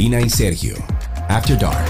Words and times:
Karina 0.00 0.22
y 0.22 0.30
Sergio. 0.30 0.76
After 1.28 1.58
Dark. 1.58 1.84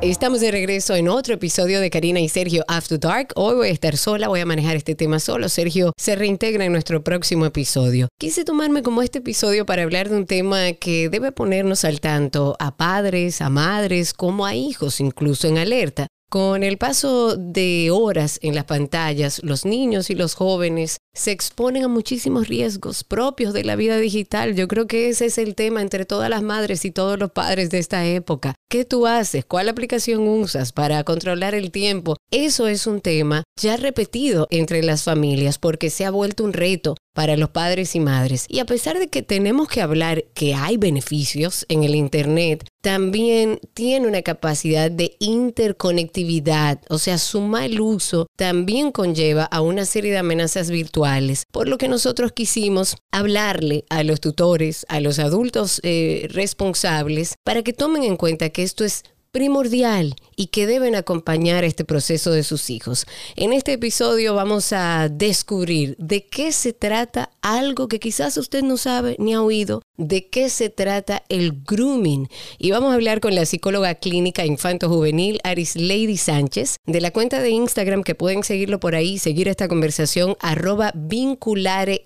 Estamos 0.00 0.40
de 0.40 0.50
regreso 0.50 0.96
en 0.96 1.06
otro 1.06 1.34
episodio 1.34 1.78
de 1.78 1.90
Karina 1.90 2.18
y 2.18 2.28
Sergio 2.28 2.64
After 2.66 2.98
Dark. 2.98 3.28
Hoy 3.36 3.54
voy 3.54 3.68
a 3.68 3.70
estar 3.70 3.96
sola, 3.96 4.26
voy 4.26 4.40
a 4.40 4.44
manejar 4.44 4.74
este 4.74 4.96
tema 4.96 5.20
solo. 5.20 5.48
Sergio 5.48 5.92
se 5.96 6.16
reintegra 6.16 6.64
en 6.64 6.72
nuestro 6.72 7.04
próximo 7.04 7.46
episodio. 7.46 8.08
Quise 8.18 8.44
tomarme 8.44 8.82
como 8.82 9.00
este 9.00 9.18
episodio 9.18 9.64
para 9.64 9.84
hablar 9.84 10.08
de 10.08 10.16
un 10.16 10.26
tema 10.26 10.72
que 10.72 11.08
debe 11.08 11.30
ponernos 11.30 11.84
al 11.84 12.00
tanto 12.00 12.56
a 12.58 12.76
padres, 12.76 13.40
a 13.40 13.48
madres, 13.48 14.12
como 14.12 14.44
a 14.44 14.56
hijos 14.56 14.98
incluso 14.98 15.46
en 15.46 15.58
alerta. 15.58 16.08
Con 16.32 16.62
el 16.62 16.78
paso 16.78 17.36
de 17.36 17.90
horas 17.90 18.38
en 18.40 18.54
las 18.54 18.64
pantallas, 18.64 19.42
los 19.44 19.66
niños 19.66 20.08
y 20.08 20.14
los 20.14 20.32
jóvenes 20.32 20.96
se 21.14 21.30
exponen 21.30 21.84
a 21.84 21.88
muchísimos 21.88 22.48
riesgos 22.48 23.04
propios 23.04 23.52
de 23.52 23.64
la 23.64 23.76
vida 23.76 23.98
digital. 23.98 24.54
Yo 24.54 24.66
creo 24.66 24.86
que 24.86 25.10
ese 25.10 25.26
es 25.26 25.36
el 25.36 25.54
tema 25.54 25.82
entre 25.82 26.06
todas 26.06 26.30
las 26.30 26.40
madres 26.40 26.86
y 26.86 26.90
todos 26.90 27.18
los 27.18 27.32
padres 27.32 27.68
de 27.68 27.80
esta 27.80 28.06
época. 28.06 28.54
¿Qué 28.70 28.86
tú 28.86 29.06
haces? 29.06 29.44
¿Cuál 29.44 29.68
aplicación 29.68 30.26
usas 30.26 30.72
para 30.72 31.04
controlar 31.04 31.54
el 31.54 31.70
tiempo? 31.70 32.16
Eso 32.30 32.66
es 32.66 32.86
un 32.86 33.02
tema 33.02 33.42
ya 33.60 33.76
repetido 33.76 34.48
entre 34.50 34.82
las 34.82 35.02
familias 35.02 35.58
porque 35.58 35.90
se 35.90 36.06
ha 36.06 36.10
vuelto 36.10 36.44
un 36.44 36.54
reto 36.54 36.94
para 37.12 37.36
los 37.36 37.50
padres 37.50 37.94
y 37.94 38.00
madres. 38.00 38.46
Y 38.48 38.60
a 38.60 38.66
pesar 38.66 38.98
de 38.98 39.08
que 39.08 39.22
tenemos 39.22 39.68
que 39.68 39.82
hablar 39.82 40.24
que 40.34 40.54
hay 40.54 40.76
beneficios 40.76 41.66
en 41.68 41.84
el 41.84 41.94
Internet, 41.94 42.64
también 42.82 43.60
tiene 43.74 44.08
una 44.08 44.22
capacidad 44.22 44.90
de 44.90 45.16
interconectividad, 45.20 46.80
o 46.88 46.98
sea, 46.98 47.16
su 47.16 47.40
mal 47.40 47.80
uso 47.80 48.26
también 48.36 48.90
conlleva 48.90 49.44
a 49.44 49.60
una 49.60 49.84
serie 49.84 50.10
de 50.10 50.18
amenazas 50.18 50.68
virtuales, 50.68 51.44
por 51.52 51.68
lo 51.68 51.78
que 51.78 51.88
nosotros 51.88 52.32
quisimos 52.32 52.96
hablarle 53.12 53.84
a 53.88 54.02
los 54.02 54.20
tutores, 54.20 54.84
a 54.88 55.00
los 55.00 55.20
adultos 55.20 55.80
eh, 55.84 56.26
responsables, 56.30 57.36
para 57.44 57.62
que 57.62 57.72
tomen 57.72 58.02
en 58.02 58.16
cuenta 58.16 58.50
que 58.50 58.64
esto 58.64 58.84
es 58.84 59.04
primordial 59.32 60.14
y 60.36 60.48
que 60.48 60.66
deben 60.66 60.94
acompañar 60.94 61.64
este 61.64 61.84
proceso 61.84 62.30
de 62.30 62.42
sus 62.42 62.70
hijos. 62.70 63.06
En 63.34 63.52
este 63.52 63.72
episodio 63.72 64.34
vamos 64.34 64.72
a 64.72 65.08
descubrir 65.08 65.96
de 65.98 66.26
qué 66.26 66.52
se 66.52 66.72
trata 66.72 67.30
algo 67.40 67.88
que 67.88 67.98
quizás 67.98 68.36
usted 68.36 68.62
no 68.62 68.76
sabe 68.76 69.16
ni 69.18 69.34
ha 69.34 69.42
oído, 69.42 69.82
de 69.96 70.28
qué 70.28 70.48
se 70.50 70.68
trata 70.68 71.22
el 71.28 71.62
grooming. 71.64 72.28
Y 72.58 72.70
vamos 72.70 72.92
a 72.92 72.94
hablar 72.94 73.20
con 73.20 73.34
la 73.34 73.46
psicóloga 73.46 73.94
clínica 73.94 74.44
infanto-juvenil 74.44 75.40
Aris 75.44 75.76
Lady 75.76 76.16
Sánchez 76.16 76.76
de 76.86 77.00
la 77.00 77.10
cuenta 77.10 77.40
de 77.40 77.50
Instagram 77.50 78.02
que 78.02 78.14
pueden 78.14 78.44
seguirlo 78.44 78.80
por 78.80 78.94
ahí, 78.94 79.18
seguir 79.18 79.48
esta 79.48 79.68
conversación 79.68 80.36
arroba 80.40 80.92
vincularerd. 80.94 82.02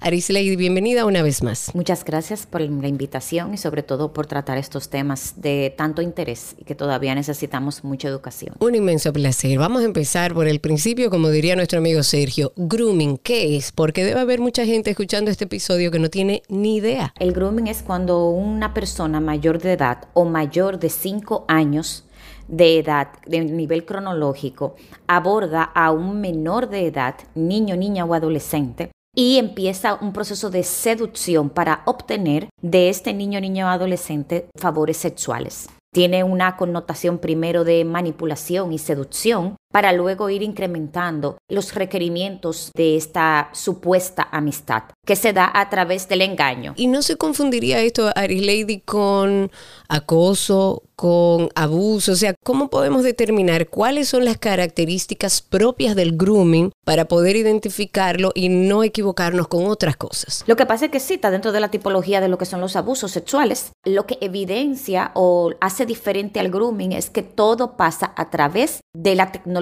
Aris 0.00 0.30
Lady, 0.30 0.56
bienvenida 0.56 1.06
una 1.06 1.22
vez 1.22 1.42
más. 1.42 1.74
Muchas 1.74 2.04
gracias 2.04 2.46
por 2.46 2.60
la 2.60 2.88
invitación 2.88 3.54
y 3.54 3.58
sobre 3.58 3.82
todo 3.82 4.12
por 4.12 4.26
tratar 4.26 4.58
estos 4.58 4.88
temas 4.88 5.34
de 5.40 5.74
tanto 5.76 6.01
interés 6.02 6.54
y 6.58 6.64
que 6.64 6.74
todavía 6.74 7.14
necesitamos 7.14 7.84
mucha 7.84 8.08
educación. 8.08 8.54
Un 8.58 8.74
inmenso 8.74 9.12
placer. 9.12 9.58
Vamos 9.58 9.82
a 9.82 9.84
empezar 9.84 10.34
por 10.34 10.46
el 10.46 10.60
principio, 10.60 11.10
como 11.10 11.28
diría 11.28 11.56
nuestro 11.56 11.78
amigo 11.78 12.02
Sergio. 12.02 12.52
Grooming, 12.56 13.18
¿qué 13.18 13.56
es? 13.56 13.72
Porque 13.72 14.04
debe 14.04 14.20
haber 14.20 14.40
mucha 14.40 14.64
gente 14.64 14.90
escuchando 14.90 15.30
este 15.30 15.44
episodio 15.44 15.90
que 15.90 15.98
no 15.98 16.10
tiene 16.10 16.42
ni 16.48 16.76
idea. 16.76 17.14
El 17.18 17.32
grooming 17.32 17.66
es 17.66 17.82
cuando 17.82 18.28
una 18.30 18.74
persona 18.74 19.20
mayor 19.20 19.58
de 19.58 19.72
edad 19.72 20.08
o 20.14 20.24
mayor 20.24 20.78
de 20.78 20.88
5 20.88 21.44
años 21.48 22.04
de 22.48 22.78
edad, 22.78 23.08
de 23.26 23.40
nivel 23.40 23.84
cronológico, 23.84 24.76
aborda 25.06 25.62
a 25.62 25.90
un 25.90 26.20
menor 26.20 26.68
de 26.68 26.86
edad, 26.86 27.14
niño, 27.34 27.76
niña 27.76 28.04
o 28.04 28.14
adolescente, 28.14 28.90
y 29.14 29.38
empieza 29.38 29.94
un 29.94 30.12
proceso 30.12 30.50
de 30.50 30.62
seducción 30.62 31.50
para 31.50 31.82
obtener 31.86 32.48
de 32.60 32.88
este 32.88 33.12
niño, 33.12 33.40
niño 33.40 33.66
o 33.66 33.68
adolescente 33.68 34.46
favores 34.56 34.96
sexuales 34.96 35.68
tiene 35.92 36.24
una 36.24 36.56
connotación 36.56 37.18
primero 37.18 37.64
de 37.64 37.84
manipulación 37.84 38.72
y 38.72 38.78
seducción 38.78 39.56
para 39.72 39.92
luego 39.92 40.30
ir 40.30 40.42
incrementando 40.42 41.38
los 41.48 41.74
requerimientos 41.74 42.70
de 42.74 42.96
esta 42.96 43.48
supuesta 43.52 44.28
amistad 44.30 44.84
que 45.04 45.16
se 45.16 45.32
da 45.32 45.50
a 45.52 45.68
través 45.68 46.08
del 46.08 46.22
engaño. 46.22 46.74
¿Y 46.76 46.86
no 46.86 47.02
se 47.02 47.16
confundiría 47.16 47.80
esto, 47.80 48.12
Aris 48.14 48.46
Lady, 48.46 48.80
con 48.80 49.50
acoso, 49.88 50.82
con 50.94 51.48
abuso? 51.56 52.12
O 52.12 52.16
sea, 52.16 52.34
¿cómo 52.44 52.68
podemos 52.68 53.02
determinar 53.02 53.68
cuáles 53.68 54.08
son 54.08 54.24
las 54.24 54.38
características 54.38 55.42
propias 55.42 55.96
del 55.96 56.16
grooming 56.16 56.70
para 56.84 57.06
poder 57.06 57.34
identificarlo 57.34 58.30
y 58.34 58.48
no 58.48 58.84
equivocarnos 58.84 59.48
con 59.48 59.66
otras 59.66 59.96
cosas? 59.96 60.44
Lo 60.46 60.54
que 60.54 60.66
pasa 60.66 60.84
es 60.84 60.90
que 60.92 61.00
sí, 61.00 61.14
está 61.14 61.30
dentro 61.30 61.50
de 61.50 61.60
la 61.60 61.70
tipología 61.70 62.20
de 62.20 62.28
lo 62.28 62.38
que 62.38 62.46
son 62.46 62.60
los 62.60 62.76
abusos 62.76 63.10
sexuales. 63.10 63.72
Lo 63.84 64.06
que 64.06 64.18
evidencia 64.20 65.10
o 65.14 65.50
hace 65.60 65.86
diferente 65.86 66.38
al 66.38 66.50
grooming 66.50 66.92
es 66.92 67.10
que 67.10 67.22
todo 67.22 67.76
pasa 67.76 68.12
a 68.16 68.30
través 68.30 68.80
de 68.94 69.16
la 69.16 69.32
tecnología 69.32 69.61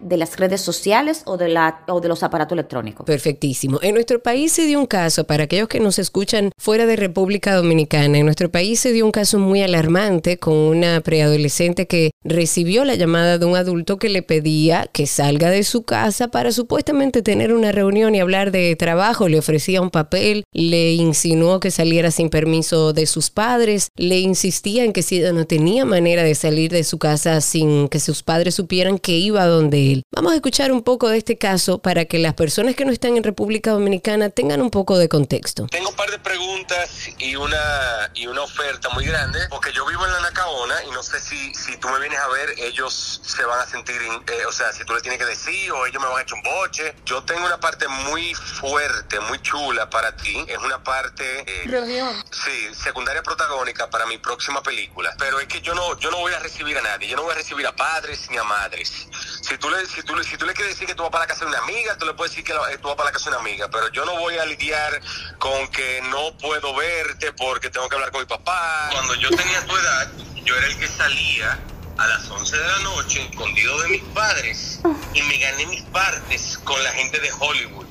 de 0.00 0.16
las 0.16 0.36
redes 0.38 0.60
sociales 0.60 1.22
o 1.26 1.36
de, 1.36 1.48
la, 1.48 1.84
o 1.88 2.00
de 2.00 2.08
los 2.08 2.22
aparatos 2.22 2.54
electrónicos. 2.56 3.06
Perfectísimo. 3.06 3.78
En 3.82 3.94
nuestro 3.94 4.22
país 4.22 4.52
se 4.52 4.66
dio 4.66 4.78
un 4.78 4.86
caso, 4.86 5.24
para 5.24 5.44
aquellos 5.44 5.68
que 5.68 5.80
nos 5.80 5.98
escuchan 5.98 6.50
fuera 6.58 6.86
de 6.86 6.96
República 6.96 7.54
Dominicana, 7.54 8.18
en 8.18 8.24
nuestro 8.24 8.50
país 8.50 8.80
se 8.80 8.92
dio 8.92 9.04
un 9.04 9.12
caso 9.12 9.38
muy 9.38 9.62
alarmante 9.62 10.38
con 10.38 10.54
una 10.54 11.00
preadolescente 11.00 11.86
que 11.86 12.10
recibió 12.24 12.84
la 12.84 12.94
llamada 12.94 13.38
de 13.38 13.46
un 13.46 13.56
adulto 13.56 13.98
que 13.98 14.08
le 14.08 14.22
pedía 14.22 14.88
que 14.92 15.06
salga 15.06 15.50
de 15.50 15.64
su 15.64 15.82
casa 15.82 16.28
para 16.28 16.52
supuestamente 16.52 17.22
tener 17.22 17.52
una 17.52 17.72
reunión 17.72 18.14
y 18.14 18.20
hablar 18.20 18.50
de 18.50 18.74
trabajo. 18.76 19.28
Le 19.28 19.38
ofrecía 19.38 19.80
un 19.80 19.90
papel, 19.90 20.44
le 20.52 20.94
insinuó 20.94 21.60
que 21.60 21.70
saliera 21.70 22.10
sin 22.10 22.30
permiso 22.30 22.92
de 22.92 23.06
sus 23.06 23.30
padres, 23.30 23.88
le 23.96 24.20
insistía 24.20 24.84
en 24.84 24.92
que 24.92 25.02
si 25.02 25.20
no 25.20 25.46
tenía 25.46 25.84
manera 25.84 26.22
de 26.22 26.34
salir 26.34 26.70
de 26.70 26.84
su 26.84 26.98
casa 26.98 27.40
sin 27.40 27.88
que 27.88 28.00
sus 28.00 28.22
padres 28.22 28.54
supieran 28.54 28.98
que 28.98 29.16
iba 29.18 29.35
donde 29.44 29.92
él. 29.92 30.02
Vamos 30.10 30.32
a 30.32 30.36
escuchar 30.36 30.72
un 30.72 30.82
poco 30.82 31.10
de 31.10 31.18
este 31.18 31.36
caso 31.36 31.78
para 31.78 32.06
que 32.06 32.18
las 32.18 32.32
personas 32.32 32.74
que 32.74 32.86
no 32.86 32.92
están 32.92 33.16
en 33.16 33.22
República 33.22 33.72
Dominicana 33.72 34.30
tengan 34.30 34.62
un 34.62 34.70
poco 34.70 34.96
de 34.96 35.08
contexto. 35.08 35.66
Tengo 35.66 35.90
un 35.90 35.96
par 35.96 36.10
de 36.10 36.18
preguntas 36.18 37.10
y 37.18 37.36
una, 37.36 38.10
y 38.14 38.26
una 38.26 38.42
oferta 38.42 38.88
muy 38.90 39.04
grande, 39.04 39.40
porque 39.50 39.72
yo 39.72 39.84
vivo 39.86 40.06
en 40.06 40.12
la 40.12 40.20
Nacaona 40.20 40.84
y 40.84 40.90
no 40.92 41.02
sé 41.02 41.20
si, 41.20 41.54
si 41.54 41.76
tú 41.76 41.88
me 41.88 41.98
vienes 42.00 42.18
a 42.18 42.28
ver, 42.28 42.54
ellos 42.58 43.20
se 43.22 43.44
van 43.44 43.60
a 43.60 43.66
sentir, 43.66 43.96
eh, 43.96 44.46
o 44.46 44.52
sea, 44.52 44.72
si 44.72 44.84
tú 44.84 44.94
le 44.94 45.00
tienes 45.00 45.18
que 45.18 45.26
decir 45.26 45.70
o 45.72 45.86
ellos 45.86 46.00
me 46.00 46.08
van 46.08 46.18
a 46.18 46.22
echar 46.22 46.38
un 46.38 46.42
boche. 46.42 46.94
Yo 47.04 47.22
tengo 47.24 47.44
una 47.44 47.58
parte 47.58 47.86
muy 47.88 48.34
fuerte, 48.34 49.20
muy 49.20 49.40
chula 49.42 49.90
para 49.90 50.16
ti. 50.16 50.44
Es 50.48 50.58
una 50.58 50.82
parte... 50.82 51.44
Eh, 51.46 52.04
sí, 52.30 52.74
secundaria 52.74 53.22
protagónica 53.22 53.90
para 53.90 54.06
mi 54.06 54.18
próxima 54.18 54.62
película. 54.62 55.14
Pero 55.18 55.40
es 55.40 55.46
que 55.46 55.60
yo 55.60 55.74
no, 55.74 55.98
yo 55.98 56.10
no 56.10 56.18
voy 56.18 56.32
a 56.32 56.38
recibir 56.38 56.78
a 56.78 56.82
nadie. 56.82 57.08
Yo 57.08 57.16
no 57.16 57.22
voy 57.22 57.32
a 57.32 57.36
recibir 57.36 57.66
a 57.66 57.74
padres 57.74 58.28
ni 58.30 58.36
a 58.36 58.44
madres. 58.44 59.08
Si 59.40 59.58
tú, 59.58 59.68
le, 59.70 59.86
si, 59.86 60.02
tú, 60.02 60.14
si 60.24 60.36
tú 60.36 60.46
le 60.46 60.54
quieres 60.54 60.74
decir 60.74 60.86
que 60.86 60.94
tú 60.94 61.02
vas 61.02 61.12
para 61.12 61.24
la 61.24 61.28
casa 61.28 61.44
de 61.44 61.50
una 61.50 61.58
amiga, 61.58 61.96
tú 61.98 62.06
le 62.06 62.14
puedes 62.14 62.32
decir 62.32 62.44
que 62.44 62.52
eh, 62.52 62.78
tú 62.80 62.88
vas 62.88 62.96
para 62.96 63.10
la 63.10 63.12
casa 63.12 63.30
de 63.30 63.36
una 63.36 63.40
amiga, 63.40 63.68
pero 63.70 63.90
yo 63.92 64.04
no 64.04 64.18
voy 64.18 64.36
a 64.38 64.44
lidiar 64.46 65.00
con 65.38 65.68
que 65.68 66.00
no 66.10 66.36
puedo 66.38 66.74
verte 66.74 67.32
porque 67.32 67.70
tengo 67.70 67.88
que 67.88 67.96
hablar 67.96 68.10
con 68.10 68.20
mi 68.20 68.26
papá. 68.26 68.88
Cuando 68.92 69.14
yo 69.14 69.30
tenía 69.30 69.64
tu 69.66 69.76
edad, 69.76 70.10
yo 70.44 70.56
era 70.56 70.66
el 70.66 70.78
que 70.78 70.88
salía 70.88 71.58
a 71.98 72.06
las 72.06 72.28
11 72.28 72.56
de 72.56 72.66
la 72.66 72.78
noche, 72.80 73.22
escondido 73.30 73.80
de 73.82 73.88
mis 73.88 74.02
padres, 74.14 74.80
y 75.14 75.22
me 75.22 75.38
gané 75.38 75.66
mis 75.66 75.82
partes 75.84 76.58
con 76.64 76.82
la 76.82 76.90
gente 76.92 77.18
de 77.20 77.30
Hollywood. 77.38 77.86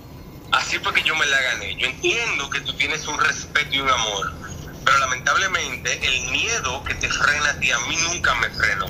Así 0.52 0.80
fue 0.80 0.94
que 0.94 1.04
yo 1.04 1.16
me 1.16 1.26
la 1.26 1.42
gané. 1.42 1.76
Yo 1.76 1.88
entiendo 1.88 2.50
que 2.50 2.62
tú 2.62 2.74
tienes 2.78 3.08
un 3.08 3.20
respeto 3.20 3.74
y 3.74 3.80
un 3.80 3.90
amor, 3.90 4.34
pero 4.84 4.98
lamentablemente 5.00 6.00
el 6.06 6.32
miedo 6.32 6.84
que 6.84 6.94
te 6.96 7.10
frena 7.10 7.50
a 7.50 7.60
ti 7.60 7.72
a 7.72 7.80
mí 7.80 7.98
nunca 7.98 8.36
me 8.36 8.50
frenó. 8.52 8.86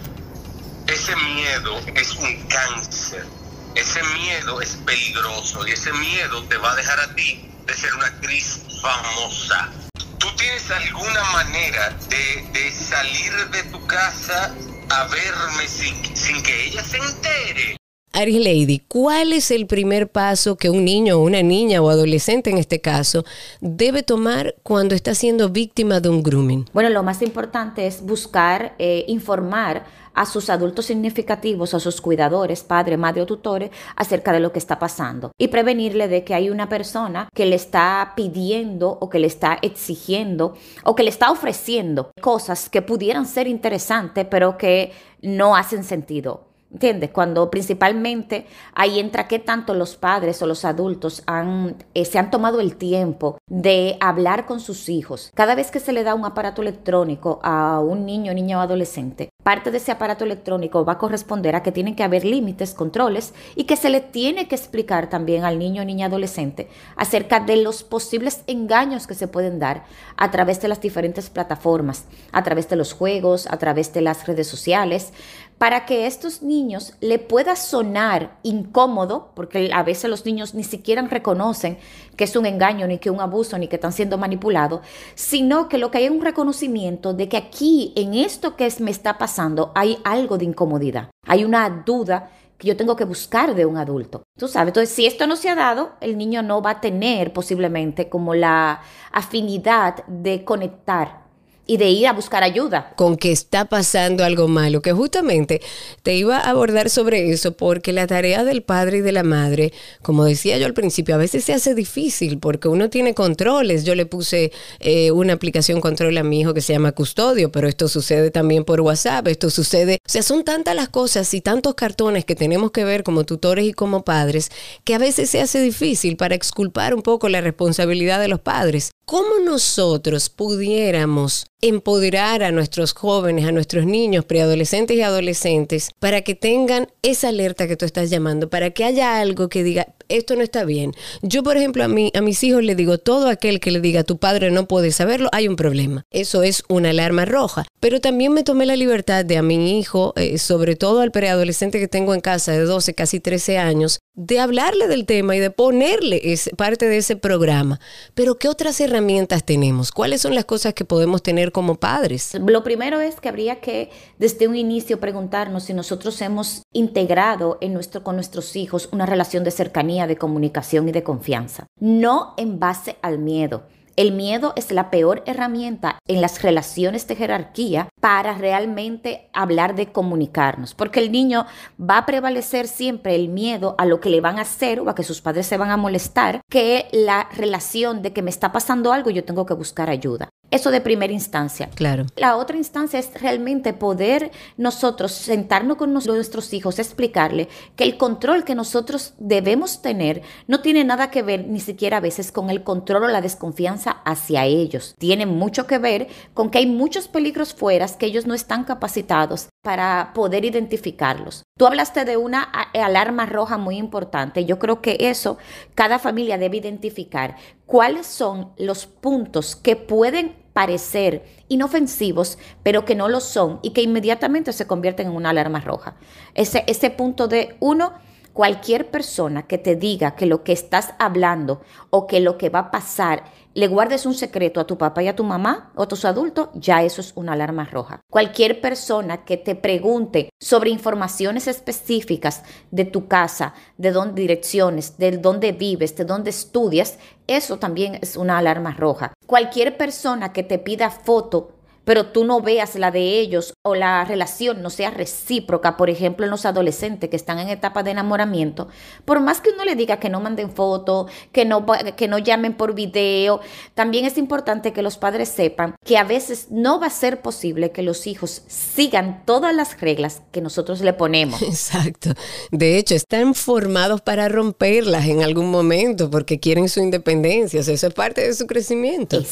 Ese 0.87 1.15
miedo 1.15 1.79
es 1.95 2.11
un 2.15 2.47
cáncer. 2.47 3.25
Ese 3.73 4.03
miedo 4.03 4.61
es 4.61 4.77
peligroso 4.85 5.67
y 5.67 5.71
ese 5.71 5.91
miedo 5.93 6.43
te 6.43 6.57
va 6.57 6.71
a 6.71 6.75
dejar 6.75 6.99
a 6.99 7.15
ti 7.15 7.49
de 7.65 7.73
ser 7.73 7.93
una 7.95 8.05
actriz 8.05 8.61
famosa. 8.81 9.71
¿Tú 10.19 10.27
tienes 10.37 10.69
alguna 10.69 11.23
manera 11.31 11.89
de, 12.09 12.71
salir 12.71 13.33
de 13.49 13.63
tu 13.63 13.85
casa 13.87 14.53
a 14.89 15.03
verme 15.07 15.67
sin, 15.67 16.15
sin 16.15 16.41
que 16.43 16.67
ella 16.67 16.83
se 16.83 16.97
entere? 16.97 17.77
Ari 18.17 18.39
Lady, 18.39 18.81
¿cuál 18.87 19.33
es 19.33 19.51
el 19.51 19.67
primer 19.67 20.07
paso 20.07 20.55
que 20.55 20.69
un 20.69 20.85
niño 20.85 21.17
o 21.17 21.23
una 21.23 21.43
niña 21.43 21.81
o 21.81 21.89
adolescente 21.89 22.49
en 22.49 22.57
este 22.57 22.79
caso 22.79 23.25
debe 23.59 24.03
tomar 24.03 24.55
cuando 24.63 24.95
está 24.95 25.13
siendo 25.13 25.49
víctima 25.49 25.99
de 25.99 26.07
un 26.07 26.23
grooming? 26.23 26.63
Bueno, 26.71 26.89
lo 26.91 27.03
más 27.03 27.21
importante 27.21 27.87
es 27.87 28.01
buscar 28.01 28.73
eh, 28.79 29.03
informar 29.09 29.83
a 30.13 30.25
sus 30.25 30.49
adultos 30.49 30.85
significativos, 30.85 31.73
a 31.73 31.81
sus 31.81 31.99
cuidadores, 31.99 32.63
padre, 32.63 32.95
madre 32.95 33.21
o 33.21 33.25
tutores, 33.25 33.69
acerca 33.97 34.31
de 34.31 34.39
lo 34.39 34.53
que 34.53 34.59
está 34.59 34.79
pasando 34.79 35.31
y 35.37 35.49
prevenirle 35.49 36.07
de 36.07 36.23
que 36.23 36.33
hay 36.33 36.49
una 36.49 36.69
persona 36.69 37.27
que 37.35 37.45
le 37.45 37.57
está 37.57 38.13
pidiendo 38.15 38.97
o 39.01 39.09
que 39.09 39.19
le 39.19 39.27
está 39.27 39.59
exigiendo 39.61 40.55
o 40.85 40.95
que 40.95 41.03
le 41.03 41.09
está 41.09 41.31
ofreciendo 41.31 42.11
cosas 42.21 42.69
que 42.69 42.81
pudieran 42.81 43.25
ser 43.25 43.45
interesantes 43.47 44.25
pero 44.31 44.57
que 44.57 44.93
no 45.21 45.57
hacen 45.57 45.83
sentido 45.83 46.54
¿Entiendes? 46.75 47.11
Cuando 47.11 47.49
principalmente 47.49 48.47
ahí 48.73 48.99
entra 48.99 49.29
qué 49.29 49.39
tanto 49.39 49.73
los 49.73 49.95
padres 49.95 50.41
o 50.41 50.45
los 50.45 50.65
adultos 50.65 51.23
han, 51.25 51.77
eh, 51.93 52.03
se 52.03 52.19
han 52.19 52.29
tomado 52.29 52.59
el 52.59 52.75
tiempo 52.75 53.37
de 53.47 53.95
hablar 54.01 54.45
con 54.45 54.59
sus 54.59 54.89
hijos. 54.89 55.31
Cada 55.35 55.55
vez 55.55 55.71
que 55.71 55.79
se 55.79 55.93
le 55.93 56.03
da 56.03 56.13
un 56.15 56.25
aparato 56.25 56.61
electrónico 56.61 57.39
a 57.43 57.79
un 57.79 58.05
niño, 58.05 58.33
niña 58.33 58.57
o 58.57 58.61
adolescente, 58.61 59.29
parte 59.41 59.71
de 59.71 59.77
ese 59.77 59.93
aparato 59.93 60.25
electrónico 60.25 60.83
va 60.83 60.93
a 60.93 60.97
corresponder 60.97 61.55
a 61.55 61.63
que 61.63 61.71
tienen 61.71 61.95
que 61.95 62.03
haber 62.03 62.25
límites, 62.25 62.73
controles 62.73 63.33
y 63.55 63.63
que 63.63 63.77
se 63.77 63.89
le 63.89 64.01
tiene 64.01 64.49
que 64.49 64.55
explicar 64.55 65.09
también 65.09 65.45
al 65.45 65.57
niño, 65.57 65.85
niña, 65.85 66.07
adolescente 66.07 66.67
acerca 66.97 67.39
de 67.39 67.55
los 67.55 67.83
posibles 67.83 68.43
engaños 68.47 69.07
que 69.07 69.13
se 69.13 69.29
pueden 69.29 69.59
dar 69.59 69.85
a 70.17 70.29
través 70.29 70.61
de 70.61 70.67
las 70.67 70.81
diferentes 70.81 71.29
plataformas, 71.29 72.03
a 72.33 72.43
través 72.43 72.67
de 72.67 72.75
los 72.75 72.91
juegos, 72.91 73.47
a 73.49 73.55
través 73.57 73.93
de 73.93 74.01
las 74.01 74.27
redes 74.27 74.47
sociales, 74.47 75.13
para 75.57 75.85
que 75.85 76.05
estos 76.05 76.41
niños 76.41 76.93
le 76.99 77.17
pueda 77.17 77.55
sonar 77.55 78.37
incómodo, 78.43 79.31
porque 79.35 79.71
a 79.73 79.83
veces 79.83 80.09
los 80.09 80.25
niños 80.25 80.53
ni 80.53 80.63
siquiera 80.63 81.01
reconocen 81.03 81.77
que 82.17 82.25
es 82.25 82.35
un 82.35 82.45
engaño, 82.45 82.87
ni 82.87 82.97
que 82.97 83.09
un 83.09 83.21
abuso, 83.21 83.57
ni 83.57 83.67
que 83.67 83.77
están 83.77 83.93
siendo 83.93 84.17
manipulados, 84.17 84.81
sino 85.15 85.69
que 85.69 85.77
lo 85.77 85.91
que 85.91 85.99
hay 85.99 86.05
es 86.05 86.11
un 86.11 86.21
reconocimiento 86.21 87.13
de 87.13 87.29
que 87.29 87.37
aquí, 87.37 87.93
en 87.95 88.13
esto 88.13 88.55
que 88.55 88.71
me 88.79 88.91
está 88.91 89.17
pasando, 89.17 89.71
hay 89.75 89.97
algo 90.03 90.37
de 90.37 90.45
incomodidad, 90.45 91.09
hay 91.25 91.45
una 91.45 91.83
duda 91.85 92.31
que 92.57 92.67
yo 92.67 92.77
tengo 92.77 92.95
que 92.95 93.03
buscar 93.03 93.53
de 93.53 93.65
un 93.65 93.77
adulto. 93.77 94.23
Tú 94.37 94.47
sabes, 94.47 94.69
entonces 94.69 94.93
si 94.95 95.05
esto 95.05 95.27
no 95.27 95.35
se 95.35 95.49
ha 95.49 95.55
dado, 95.55 95.93
el 95.99 96.17
niño 96.17 96.41
no 96.41 96.61
va 96.61 96.71
a 96.71 96.81
tener 96.81 97.33
posiblemente 97.33 98.07
como 98.07 98.33
la 98.33 98.81
afinidad 99.11 100.05
de 100.07 100.45
conectar 100.45 101.24
y 101.67 101.77
de 101.77 101.89
ir 101.89 102.07
a 102.07 102.13
buscar 102.13 102.43
ayuda. 102.43 102.93
Con 102.95 103.17
que 103.17 103.31
está 103.31 103.65
pasando 103.65 104.23
algo 104.23 104.47
malo, 104.47 104.81
que 104.81 104.91
justamente 104.91 105.61
te 106.03 106.15
iba 106.15 106.37
a 106.37 106.49
abordar 106.49 106.89
sobre 106.89 107.31
eso, 107.31 107.57
porque 107.57 107.93
la 107.93 108.07
tarea 108.07 108.43
del 108.43 108.63
padre 108.63 108.97
y 108.97 109.01
de 109.01 109.11
la 109.11 109.23
madre, 109.23 109.73
como 110.01 110.25
decía 110.25 110.57
yo 110.57 110.65
al 110.65 110.73
principio, 110.73 111.15
a 111.15 111.17
veces 111.17 111.43
se 111.43 111.53
hace 111.53 111.75
difícil 111.75 112.39
porque 112.39 112.67
uno 112.67 112.89
tiene 112.89 113.13
controles. 113.13 113.83
Yo 113.83 113.95
le 113.95 114.05
puse 114.05 114.51
eh, 114.79 115.11
una 115.11 115.33
aplicación 115.33 115.81
control 115.81 116.17
a 116.17 116.23
mi 116.23 116.41
hijo 116.41 116.53
que 116.53 116.61
se 116.61 116.73
llama 116.73 116.91
Custodio, 116.91 117.51
pero 117.51 117.67
esto 117.67 117.87
sucede 117.87 118.31
también 118.31 118.63
por 118.63 118.81
WhatsApp, 118.81 119.27
esto 119.27 119.49
sucede, 119.49 119.99
o 120.05 120.09
sea, 120.09 120.23
son 120.23 120.43
tantas 120.43 120.75
las 120.75 120.89
cosas 120.89 121.33
y 121.33 121.41
tantos 121.41 121.75
cartones 121.75 122.25
que 122.25 122.35
tenemos 122.35 122.71
que 122.71 122.83
ver 122.83 123.03
como 123.03 123.23
tutores 123.23 123.65
y 123.65 123.73
como 123.73 124.03
padres, 124.03 124.51
que 124.83 124.95
a 124.95 124.99
veces 124.99 125.29
se 125.29 125.41
hace 125.41 125.61
difícil 125.61 126.17
para 126.17 126.35
exculpar 126.35 126.93
un 126.93 127.01
poco 127.01 127.29
la 127.29 127.41
responsabilidad 127.41 128.19
de 128.19 128.27
los 128.27 128.39
padres. 128.39 128.91
¿Cómo 129.05 129.37
nosotros 129.37 130.29
pudiéramos 130.29 131.45
empoderar 131.61 132.41
a 132.41 132.51
nuestros 132.51 132.93
jóvenes, 132.93 133.45
a 133.45 133.51
nuestros 133.51 133.85
niños, 133.85 134.25
preadolescentes 134.25 134.97
y 134.97 135.01
adolescentes, 135.01 135.91
para 135.99 136.21
que 136.21 136.33
tengan 136.33 136.87
esa 137.03 137.29
alerta 137.29 137.67
que 137.67 137.77
tú 137.77 137.85
estás 137.85 138.09
llamando, 138.09 138.49
para 138.49 138.71
que 138.71 138.83
haya 138.83 139.19
algo 139.19 139.47
que 139.47 139.63
diga, 139.63 139.87
esto 140.09 140.35
no 140.35 140.41
está 140.41 140.65
bien. 140.65 140.93
Yo, 141.21 141.43
por 141.43 141.57
ejemplo, 141.57 141.83
a, 141.83 141.87
mí, 141.87 142.11
a 142.15 142.21
mis 142.21 142.43
hijos 142.43 142.63
le 142.63 142.75
digo, 142.75 142.97
todo 142.97 143.29
aquel 143.29 143.59
que 143.59 143.71
le 143.71 143.79
diga, 143.79 144.03
tu 144.03 144.17
padre 144.17 144.51
no 144.51 144.67
puede 144.67 144.91
saberlo, 144.91 145.29
hay 145.31 145.47
un 145.47 145.55
problema. 145.55 146.03
Eso 146.11 146.43
es 146.43 146.63
una 146.67 146.89
alarma 146.89 147.25
roja. 147.25 147.65
Pero 147.79 148.01
también 148.01 148.33
me 148.33 148.43
tomé 148.43 148.65
la 148.65 148.75
libertad 148.75 149.25
de 149.25 149.37
a 149.37 149.41
mi 149.41 149.79
hijo, 149.79 150.13
eh, 150.17 150.37
sobre 150.37 150.75
todo 150.75 151.01
al 151.01 151.11
preadolescente 151.11 151.79
que 151.79 151.87
tengo 151.87 152.13
en 152.13 152.21
casa 152.21 152.51
de 152.51 152.63
12, 152.63 152.93
casi 152.93 153.19
13 153.19 153.57
años, 153.57 153.99
de 154.13 154.39
hablarle 154.39 154.87
del 154.87 155.05
tema 155.05 155.35
y 155.35 155.39
de 155.39 155.51
ponerle 155.51 156.21
parte 156.57 156.87
de 156.87 156.97
ese 156.97 157.15
programa. 157.15 157.79
Pero 158.13 158.37
¿qué 158.37 158.47
otras 158.47 158.79
herramientas 158.79 158.94
tenemos? 159.43 159.91
¿Cuáles 159.91 160.21
son 160.21 160.35
las 160.35 160.45
cosas 160.45 160.73
que 160.73 160.85
podemos 160.85 161.21
tener 161.21 161.51
como 161.51 161.75
padres? 161.75 162.33
Lo 162.35 162.63
primero 162.63 162.99
es 163.01 163.19
que 163.19 163.29
habría 163.29 163.59
que 163.59 163.89
desde 164.19 164.47
un 164.47 164.55
inicio 164.55 164.99
preguntarnos 164.99 165.63
si 165.63 165.73
nosotros 165.73 166.21
hemos 166.21 166.63
integrado 166.71 167.57
en 167.61 167.73
nuestro, 167.73 168.03
con 168.03 168.15
nuestros 168.15 168.55
hijos 168.55 168.89
una 168.91 169.05
relación 169.05 169.43
de 169.43 169.51
cercanía, 169.51 170.07
de 170.07 170.17
comunicación 170.17 170.87
y 170.89 170.91
de 170.91 171.03
confianza. 171.03 171.67
No 171.79 172.33
en 172.37 172.59
base 172.59 172.97
al 173.01 173.19
miedo 173.19 173.63
el 173.95 174.11
miedo 174.11 174.53
es 174.55 174.71
la 174.71 174.89
peor 174.89 175.23
herramienta 175.25 175.99
en 176.07 176.21
las 176.21 176.41
relaciones 176.41 177.07
de 177.07 177.15
jerarquía 177.15 177.89
para 178.01 178.37
realmente 178.37 179.29
hablar 179.33 179.75
de 179.75 179.91
comunicarnos, 179.91 180.73
porque 180.73 180.99
el 180.99 181.11
niño 181.11 181.45
va 181.79 181.99
a 181.99 182.05
prevalecer 182.05 182.67
siempre 182.67 183.15
el 183.15 183.29
miedo 183.29 183.75
a 183.77 183.85
lo 183.85 183.99
que 183.99 184.09
le 184.09 184.21
van 184.21 184.37
a 184.37 184.43
hacer 184.43 184.79
o 184.79 184.89
a 184.89 184.95
que 184.95 185.03
sus 185.03 185.21
padres 185.21 185.47
se 185.47 185.57
van 185.57 185.71
a 185.71 185.77
molestar, 185.77 186.41
que 186.49 186.87
la 186.91 187.29
relación 187.35 188.01
de 188.01 188.13
que 188.13 188.21
me 188.21 188.29
está 188.29 188.51
pasando 188.51 188.91
algo 188.91 189.09
y 189.09 189.13
yo 189.13 189.23
tengo 189.23 189.45
que 189.45 189.53
buscar 189.53 189.89
ayuda. 189.89 190.29
Eso 190.51 190.71
de 190.71 190.81
primera 190.81 191.13
instancia. 191.13 191.69
Claro. 191.75 192.05
La 192.15 192.35
otra 192.35 192.57
instancia 192.57 192.99
es 192.99 193.13
realmente 193.21 193.73
poder 193.73 194.31
nosotros 194.57 195.11
sentarnos 195.11 195.77
con 195.77 195.93
nuestros 195.93 196.53
hijos, 196.53 196.79
explicarle 196.79 197.47
que 197.75 197.83
el 197.83 197.97
control 197.97 198.43
que 198.43 198.55
nosotros 198.55 199.13
debemos 199.17 199.81
tener 199.81 200.21
no 200.47 200.61
tiene 200.61 200.83
nada 200.83 201.11
que 201.11 201.23
ver 201.23 201.47
ni 201.47 201.59
siquiera 201.59 201.97
a 201.97 202.01
veces 202.01 202.31
con 202.31 202.49
el 202.49 202.63
control 202.63 203.03
o 203.03 203.07
la 203.07 203.21
desconfianza 203.21 203.91
hacia 204.05 204.45
ellos. 204.45 204.95
Tiene 204.97 205.25
mucho 205.25 205.67
que 205.67 205.77
ver 205.77 206.07
con 206.33 206.49
que 206.49 206.59
hay 206.59 206.67
muchos 206.67 207.07
peligros 207.07 207.53
fuera 207.53 207.85
que 207.97 208.07
ellos 208.07 208.25
no 208.25 208.33
están 208.33 208.63
capacitados 208.63 209.49
para 209.65 210.11
poder 210.13 210.45
identificarlos. 210.45 211.41
Tú 211.57 211.65
hablaste 211.65 212.05
de 212.05 212.17
una 212.17 212.43
alarma 212.43 213.25
roja 213.25 213.57
muy 213.57 213.77
importante. 213.77 214.45
Yo 214.45 214.59
creo 214.59 214.79
que 214.79 214.95
eso 214.99 215.39
cada 215.73 215.97
familia 215.97 216.37
debe 216.37 216.57
identificar 216.57 217.35
cuáles 217.65 218.05
son 218.05 218.51
los 218.57 218.85
puntos 218.85 219.55
que 219.55 219.75
pueden 219.75 220.35
parecer 220.53 221.25
inofensivos, 221.47 222.37
pero 222.61 222.85
que 222.85 222.93
no 222.93 223.09
lo 223.09 223.19
son 223.19 223.59
y 223.63 223.71
que 223.71 223.81
inmediatamente 223.81 224.53
se 224.53 224.67
convierten 224.67 225.07
en 225.07 225.15
una 225.15 225.31
alarma 225.31 225.61
roja. 225.61 225.95
Ese, 226.35 226.63
ese 226.67 226.91
punto 226.91 227.27
de 227.27 227.57
uno, 227.59 227.93
cualquier 228.33 228.91
persona 228.91 229.47
que 229.47 229.57
te 229.57 229.75
diga 229.75 230.15
que 230.15 230.27
lo 230.27 230.43
que 230.43 230.53
estás 230.53 230.93
hablando 230.99 231.61
o 231.89 232.05
que 232.05 232.19
lo 232.19 232.37
que 232.37 232.49
va 232.49 232.59
a 232.59 232.71
pasar 232.71 233.23
le 233.55 233.67
guardes 233.69 234.05
un 234.05 234.13
secreto 234.13 234.59
a 234.59 234.67
tu 234.67 234.77
papá 234.77 235.01
y 235.01 235.07
a 235.07 235.15
tu 235.15 235.23
mamá 235.23 235.71
o 235.75 235.83
a 235.83 235.87
tus 235.87 236.03
adultos, 236.03 236.49
ya 236.53 236.83
eso 236.83 236.99
es 236.99 237.13
una 237.15 237.33
alarma 237.33 237.63
roja. 237.63 238.01
Cualquier 238.11 238.59
persona 238.59 239.23
que 239.23 239.37
te 239.37 239.55
pregunte 239.55 240.29
sobre 240.39 240.69
informaciones 240.69 241.47
específicas 241.47 242.43
de 242.71 242.83
tu 242.83 243.07
casa, 243.07 243.53
de 243.77 243.91
dónde 243.91 244.21
direcciones, 244.21 244.97
de 244.97 245.17
dónde 245.17 245.53
vives, 245.53 245.95
de 245.95 246.03
dónde 246.03 246.31
estudias, 246.31 246.99
eso 247.27 247.57
también 247.57 247.97
es 248.01 248.17
una 248.17 248.37
alarma 248.37 248.73
roja. 248.73 249.13
Cualquier 249.25 249.77
persona 249.77 250.33
que 250.33 250.43
te 250.43 250.59
pida 250.59 250.91
foto 250.91 251.51
pero 251.85 252.07
tú 252.07 252.25
no 252.25 252.41
veas 252.41 252.75
la 252.75 252.91
de 252.91 253.19
ellos 253.19 253.53
o 253.63 253.75
la 253.75 254.03
relación 254.03 254.61
no 254.61 254.69
sea 254.69 254.91
recíproca, 254.91 255.77
por 255.77 255.89
ejemplo, 255.89 256.25
en 256.25 256.31
los 256.31 256.45
adolescentes 256.45 257.09
que 257.09 257.15
están 257.15 257.39
en 257.39 257.49
etapa 257.49 257.83
de 257.83 257.91
enamoramiento, 257.91 258.67
por 259.05 259.21
más 259.21 259.39
que 259.39 259.51
uno 259.51 259.63
le 259.63 259.75
diga 259.75 259.97
que 259.97 260.09
no 260.09 260.19
manden 260.19 260.51
fotos, 260.51 261.09
que 261.31 261.45
no, 261.45 261.65
que 261.95 262.07
no 262.07 262.17
llamen 262.17 262.53
por 262.53 262.73
video, 262.73 263.39
también 263.73 264.05
es 264.05 264.17
importante 264.17 264.73
que 264.73 264.81
los 264.81 264.97
padres 264.97 265.29
sepan 265.29 265.75
que 265.85 265.97
a 265.97 266.03
veces 266.03 266.47
no 266.49 266.79
va 266.79 266.87
a 266.87 266.89
ser 266.89 267.21
posible 267.21 267.71
que 267.71 267.83
los 267.83 268.07
hijos 268.07 268.43
sigan 268.47 269.23
todas 269.25 269.55
las 269.55 269.79
reglas 269.79 270.21
que 270.31 270.41
nosotros 270.41 270.81
le 270.81 270.93
ponemos. 270.93 271.41
Exacto. 271.41 272.11
De 272.51 272.77
hecho, 272.77 272.95
están 272.95 273.35
formados 273.35 274.01
para 274.01 274.27
romperlas 274.27 275.05
en 275.05 275.23
algún 275.23 275.51
momento 275.51 276.09
porque 276.09 276.39
quieren 276.39 276.69
su 276.69 276.79
independencia. 276.79 277.59
eso 277.59 277.71
es 277.71 277.93
parte 277.93 278.21
de 278.21 278.33
su 278.33 278.47
crecimiento. 278.47 279.23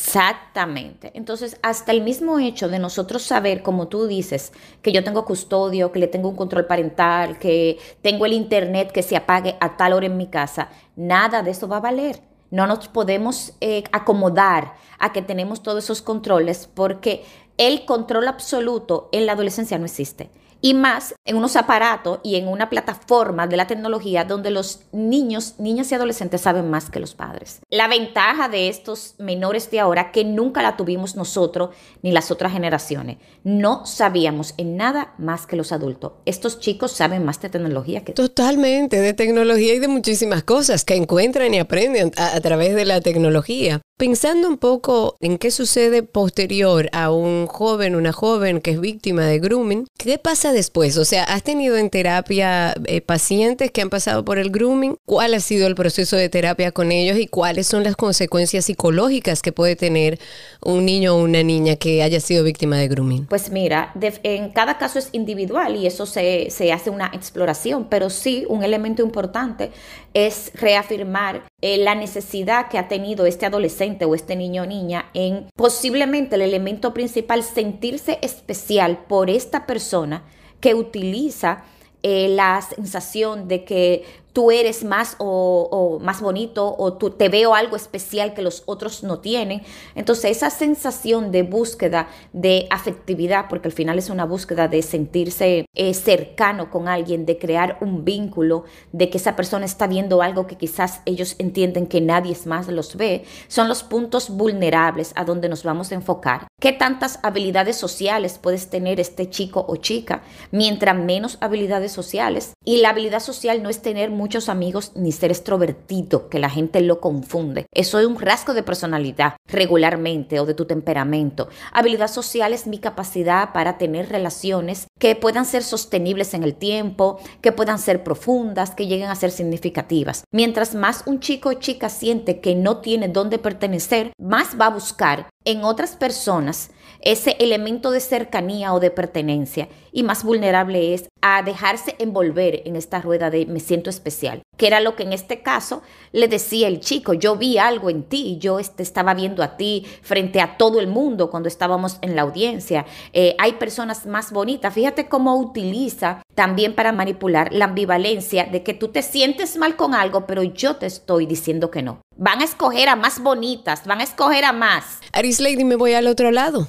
Exactamente. 0.00 1.12
Entonces, 1.14 1.58
hasta 1.62 1.92
el 1.92 2.00
mismo 2.00 2.38
hecho 2.38 2.68
de 2.68 2.78
nosotros 2.78 3.22
saber, 3.22 3.62
como 3.62 3.88
tú 3.88 4.06
dices, 4.06 4.52
que 4.82 4.92
yo 4.92 5.04
tengo 5.04 5.26
custodio, 5.26 5.92
que 5.92 5.98
le 5.98 6.06
tengo 6.06 6.30
un 6.30 6.36
control 6.36 6.66
parental, 6.66 7.38
que 7.38 7.78
tengo 8.00 8.24
el 8.24 8.32
internet 8.32 8.92
que 8.92 9.02
se 9.02 9.16
apague 9.16 9.56
a 9.60 9.76
tal 9.76 9.92
hora 9.92 10.06
en 10.06 10.16
mi 10.16 10.26
casa, 10.26 10.70
nada 10.96 11.42
de 11.42 11.50
eso 11.50 11.68
va 11.68 11.76
a 11.76 11.80
valer. 11.80 12.22
No 12.50 12.66
nos 12.66 12.88
podemos 12.88 13.52
eh, 13.60 13.84
acomodar 13.92 14.74
a 14.98 15.12
que 15.12 15.22
tenemos 15.22 15.62
todos 15.62 15.84
esos 15.84 16.02
controles 16.02 16.68
porque 16.72 17.24
el 17.58 17.84
control 17.84 18.26
absoluto 18.26 19.10
en 19.12 19.26
la 19.26 19.32
adolescencia 19.32 19.78
no 19.78 19.84
existe 19.84 20.30
y 20.60 20.74
más 20.74 21.14
en 21.24 21.36
unos 21.36 21.56
aparatos 21.56 22.20
y 22.22 22.36
en 22.36 22.48
una 22.48 22.68
plataforma 22.70 23.46
de 23.46 23.56
la 23.56 23.66
tecnología 23.66 24.24
donde 24.24 24.50
los 24.50 24.80
niños, 24.92 25.54
niñas 25.58 25.90
y 25.90 25.94
adolescentes 25.94 26.42
saben 26.42 26.70
más 26.70 26.90
que 26.90 27.00
los 27.00 27.14
padres. 27.14 27.60
La 27.70 27.88
ventaja 27.88 28.48
de 28.48 28.68
estos 28.68 29.14
menores 29.18 29.70
de 29.70 29.80
ahora 29.80 30.12
que 30.12 30.24
nunca 30.24 30.62
la 30.62 30.76
tuvimos 30.76 31.16
nosotros 31.16 31.70
ni 32.02 32.12
las 32.12 32.30
otras 32.30 32.52
generaciones. 32.52 33.18
No 33.44 33.86
sabíamos 33.86 34.54
en 34.56 34.76
nada 34.76 35.14
más 35.18 35.46
que 35.46 35.56
los 35.56 35.72
adultos. 35.72 36.12
Estos 36.26 36.60
chicos 36.60 36.92
saben 36.92 37.24
más 37.24 37.40
de 37.40 37.48
tecnología 37.48 38.04
que 38.04 38.12
Totalmente, 38.12 39.00
de 39.00 39.14
tecnología 39.14 39.74
y 39.74 39.78
de 39.78 39.88
muchísimas 39.88 40.44
cosas 40.44 40.84
que 40.84 40.94
encuentran 40.94 41.54
y 41.54 41.58
aprenden 41.58 42.12
a, 42.16 42.36
a 42.36 42.40
través 42.40 42.74
de 42.74 42.84
la 42.84 43.00
tecnología. 43.00 43.80
Pensando 44.00 44.48
un 44.48 44.56
poco 44.56 45.18
en 45.20 45.36
qué 45.36 45.50
sucede 45.50 46.02
posterior 46.02 46.88
a 46.92 47.10
un 47.12 47.46
joven, 47.46 47.94
una 47.94 48.12
joven 48.12 48.62
que 48.62 48.70
es 48.70 48.80
víctima 48.80 49.26
de 49.26 49.38
grooming, 49.38 49.86
¿qué 49.98 50.16
pasa 50.16 50.54
después? 50.54 50.96
O 50.96 51.04
sea, 51.04 51.24
¿has 51.24 51.42
tenido 51.42 51.76
en 51.76 51.90
terapia 51.90 52.72
eh, 52.86 53.02
pacientes 53.02 53.70
que 53.70 53.82
han 53.82 53.90
pasado 53.90 54.24
por 54.24 54.38
el 54.38 54.48
grooming? 54.48 54.96
¿Cuál 55.04 55.34
ha 55.34 55.40
sido 55.40 55.66
el 55.66 55.74
proceso 55.74 56.16
de 56.16 56.30
terapia 56.30 56.72
con 56.72 56.92
ellos 56.92 57.18
y 57.18 57.26
cuáles 57.26 57.66
son 57.66 57.84
las 57.84 57.94
consecuencias 57.94 58.64
psicológicas 58.64 59.42
que 59.42 59.52
puede 59.52 59.76
tener 59.76 60.18
un 60.64 60.86
niño 60.86 61.14
o 61.14 61.22
una 61.22 61.42
niña 61.42 61.76
que 61.76 62.02
haya 62.02 62.20
sido 62.20 62.42
víctima 62.42 62.78
de 62.78 62.88
grooming? 62.88 63.26
Pues 63.26 63.50
mira, 63.50 63.92
en 64.22 64.48
cada 64.52 64.78
caso 64.78 64.98
es 64.98 65.10
individual 65.12 65.76
y 65.76 65.86
eso 65.86 66.06
se, 66.06 66.48
se 66.48 66.72
hace 66.72 66.88
una 66.88 67.10
exploración, 67.12 67.86
pero 67.90 68.08
sí 68.08 68.46
un 68.48 68.64
elemento 68.64 69.02
importante 69.02 69.72
es 70.14 70.52
reafirmar 70.54 71.49
eh, 71.62 71.76
la 71.76 71.94
necesidad 71.94 72.68
que 72.68 72.78
ha 72.78 72.88
tenido 72.88 73.26
este 73.26 73.46
adolescente 73.46 74.06
o 74.06 74.14
este 74.14 74.34
niño 74.34 74.62
o 74.62 74.66
niña 74.66 75.10
en 75.12 75.46
posiblemente 75.56 76.36
el 76.36 76.42
elemento 76.42 76.94
principal 76.94 77.42
sentirse 77.42 78.18
especial 78.22 79.04
por 79.06 79.28
esta 79.28 79.66
persona 79.66 80.24
que 80.60 80.74
utiliza 80.74 81.64
eh, 82.02 82.28
la 82.28 82.62
sensación 82.62 83.46
de 83.46 83.64
que 83.64 84.04
tú 84.32 84.50
eres 84.50 84.84
más 84.84 85.16
o, 85.18 85.98
más 86.02 86.20
bonito 86.20 86.74
o 86.78 86.94
tú 86.94 87.10
te 87.10 87.28
veo 87.28 87.54
algo 87.54 87.76
especial 87.76 88.34
que 88.34 88.42
los 88.42 88.62
otros 88.66 89.02
no 89.02 89.18
tienen. 89.18 89.62
Entonces 89.94 90.36
esa 90.36 90.50
sensación 90.50 91.30
de 91.30 91.42
búsqueda 91.42 92.08
de 92.32 92.66
afectividad, 92.70 93.46
porque 93.48 93.68
al 93.68 93.72
final 93.72 93.98
es 93.98 94.10
una 94.10 94.24
búsqueda 94.24 94.68
de 94.68 94.82
sentirse 94.82 95.66
eh, 95.74 95.94
cercano 95.94 96.70
con 96.70 96.88
alguien, 96.88 97.26
de 97.26 97.38
crear 97.38 97.78
un 97.80 98.04
vínculo, 98.04 98.64
de 98.92 99.10
que 99.10 99.18
esa 99.18 99.36
persona 99.36 99.66
está 99.66 99.86
viendo 99.86 100.22
algo 100.22 100.46
que 100.46 100.56
quizás 100.56 101.02
ellos 101.04 101.36
entienden 101.38 101.86
que 101.86 102.00
nadie 102.00 102.30
más 102.46 102.68
los 102.68 102.96
ve, 102.96 103.24
son 103.48 103.68
los 103.68 103.82
puntos 103.82 104.30
vulnerables 104.30 105.12
a 105.16 105.24
donde 105.24 105.48
nos 105.48 105.64
vamos 105.64 105.90
a 105.90 105.94
enfocar. 105.94 106.46
¿Qué 106.60 106.72
tantas 106.72 107.18
habilidades 107.22 107.76
sociales 107.76 108.38
puedes 108.40 108.68
tener 108.68 109.00
este 109.00 109.28
chico 109.30 109.64
o 109.66 109.76
chica? 109.76 110.22
Mientras 110.50 110.96
menos 110.96 111.38
habilidades 111.40 111.92
sociales. 111.92 112.52
Y 112.64 112.78
la 112.78 112.90
habilidad 112.90 113.20
social 113.20 113.62
no 113.62 113.70
es 113.70 113.82
tener 113.82 114.10
muchos 114.20 114.50
amigos 114.50 114.92
ni 114.96 115.12
ser 115.12 115.30
extrovertido, 115.30 116.28
que 116.28 116.38
la 116.38 116.50
gente 116.50 116.82
lo 116.82 117.00
confunde. 117.00 117.64
Eso 117.72 117.98
es 117.98 118.06
un 118.06 118.20
rasgo 118.20 118.52
de 118.52 118.62
personalidad 118.62 119.36
regularmente 119.46 120.38
o 120.40 120.44
de 120.44 120.52
tu 120.52 120.66
temperamento. 120.66 121.48
Habilidad 121.72 122.08
social 122.08 122.52
es 122.52 122.66
mi 122.66 122.78
capacidad 122.78 123.54
para 123.54 123.78
tener 123.78 124.10
relaciones 124.10 124.88
que 124.98 125.16
puedan 125.16 125.46
ser 125.46 125.62
sostenibles 125.62 126.34
en 126.34 126.42
el 126.42 126.54
tiempo, 126.54 127.18
que 127.40 127.50
puedan 127.50 127.78
ser 127.78 128.04
profundas, 128.04 128.74
que 128.74 128.86
lleguen 128.86 129.08
a 129.08 129.14
ser 129.14 129.30
significativas. 129.30 130.24
Mientras 130.32 130.74
más 130.74 131.02
un 131.06 131.20
chico 131.20 131.48
o 131.48 131.54
chica 131.54 131.88
siente 131.88 132.40
que 132.40 132.54
no 132.54 132.82
tiene 132.82 133.08
dónde 133.08 133.38
pertenecer, 133.38 134.12
más 134.20 134.60
va 134.60 134.66
a 134.66 134.70
buscar 134.70 135.30
en 135.46 135.64
otras 135.64 135.96
personas 135.96 136.70
ese 137.02 137.36
elemento 137.38 137.90
de 137.90 138.00
cercanía 138.00 138.72
o 138.72 138.80
de 138.80 138.90
pertenencia. 138.90 139.68
Y 139.92 140.02
más 140.02 140.22
vulnerable 140.22 140.94
es 140.94 141.08
a 141.22 141.42
dejarse 141.42 141.96
envolver 141.98 142.62
en 142.64 142.76
esta 142.76 143.00
rueda 143.00 143.30
de 143.30 143.46
me 143.46 143.60
siento 143.60 143.90
especial, 143.90 144.42
que 144.56 144.66
era 144.66 144.80
lo 144.80 144.96
que 144.96 145.02
en 145.02 145.12
este 145.12 145.42
caso 145.42 145.82
le 146.12 146.28
decía 146.28 146.68
el 146.68 146.80
chico, 146.80 147.12
yo 147.12 147.36
vi 147.36 147.58
algo 147.58 147.90
en 147.90 148.04
ti, 148.04 148.38
yo 148.38 148.56
te 148.56 148.62
este, 148.62 148.82
estaba 148.82 149.14
viendo 149.14 149.42
a 149.42 149.56
ti 149.56 149.86
frente 150.02 150.40
a 150.40 150.56
todo 150.56 150.80
el 150.80 150.86
mundo 150.86 151.30
cuando 151.30 151.48
estábamos 151.48 151.98
en 152.02 152.16
la 152.16 152.22
audiencia, 152.22 152.86
eh, 153.12 153.34
hay 153.38 153.54
personas 153.54 154.06
más 154.06 154.32
bonitas, 154.32 154.72
fíjate 154.72 155.08
cómo 155.08 155.36
utiliza 155.36 156.22
también 156.34 156.74
para 156.74 156.92
manipular 156.92 157.52
la 157.52 157.66
ambivalencia 157.66 158.44
de 158.44 158.62
que 158.62 158.74
tú 158.74 158.88
te 158.88 159.02
sientes 159.02 159.56
mal 159.56 159.76
con 159.76 159.94
algo, 159.94 160.26
pero 160.26 160.42
yo 160.42 160.76
te 160.76 160.86
estoy 160.86 161.26
diciendo 161.26 161.70
que 161.70 161.82
no. 161.82 162.00
Van 162.16 162.40
a 162.40 162.44
escoger 162.44 162.88
a 162.88 162.96
más 162.96 163.20
bonitas, 163.22 163.86
van 163.86 164.00
a 164.00 164.04
escoger 164.04 164.44
a 164.44 164.52
más. 164.52 165.00
Aris 165.12 165.40
Lady, 165.40 165.64
me 165.64 165.76
voy 165.76 165.94
al 165.94 166.06
otro 166.06 166.30
lado. 166.30 166.68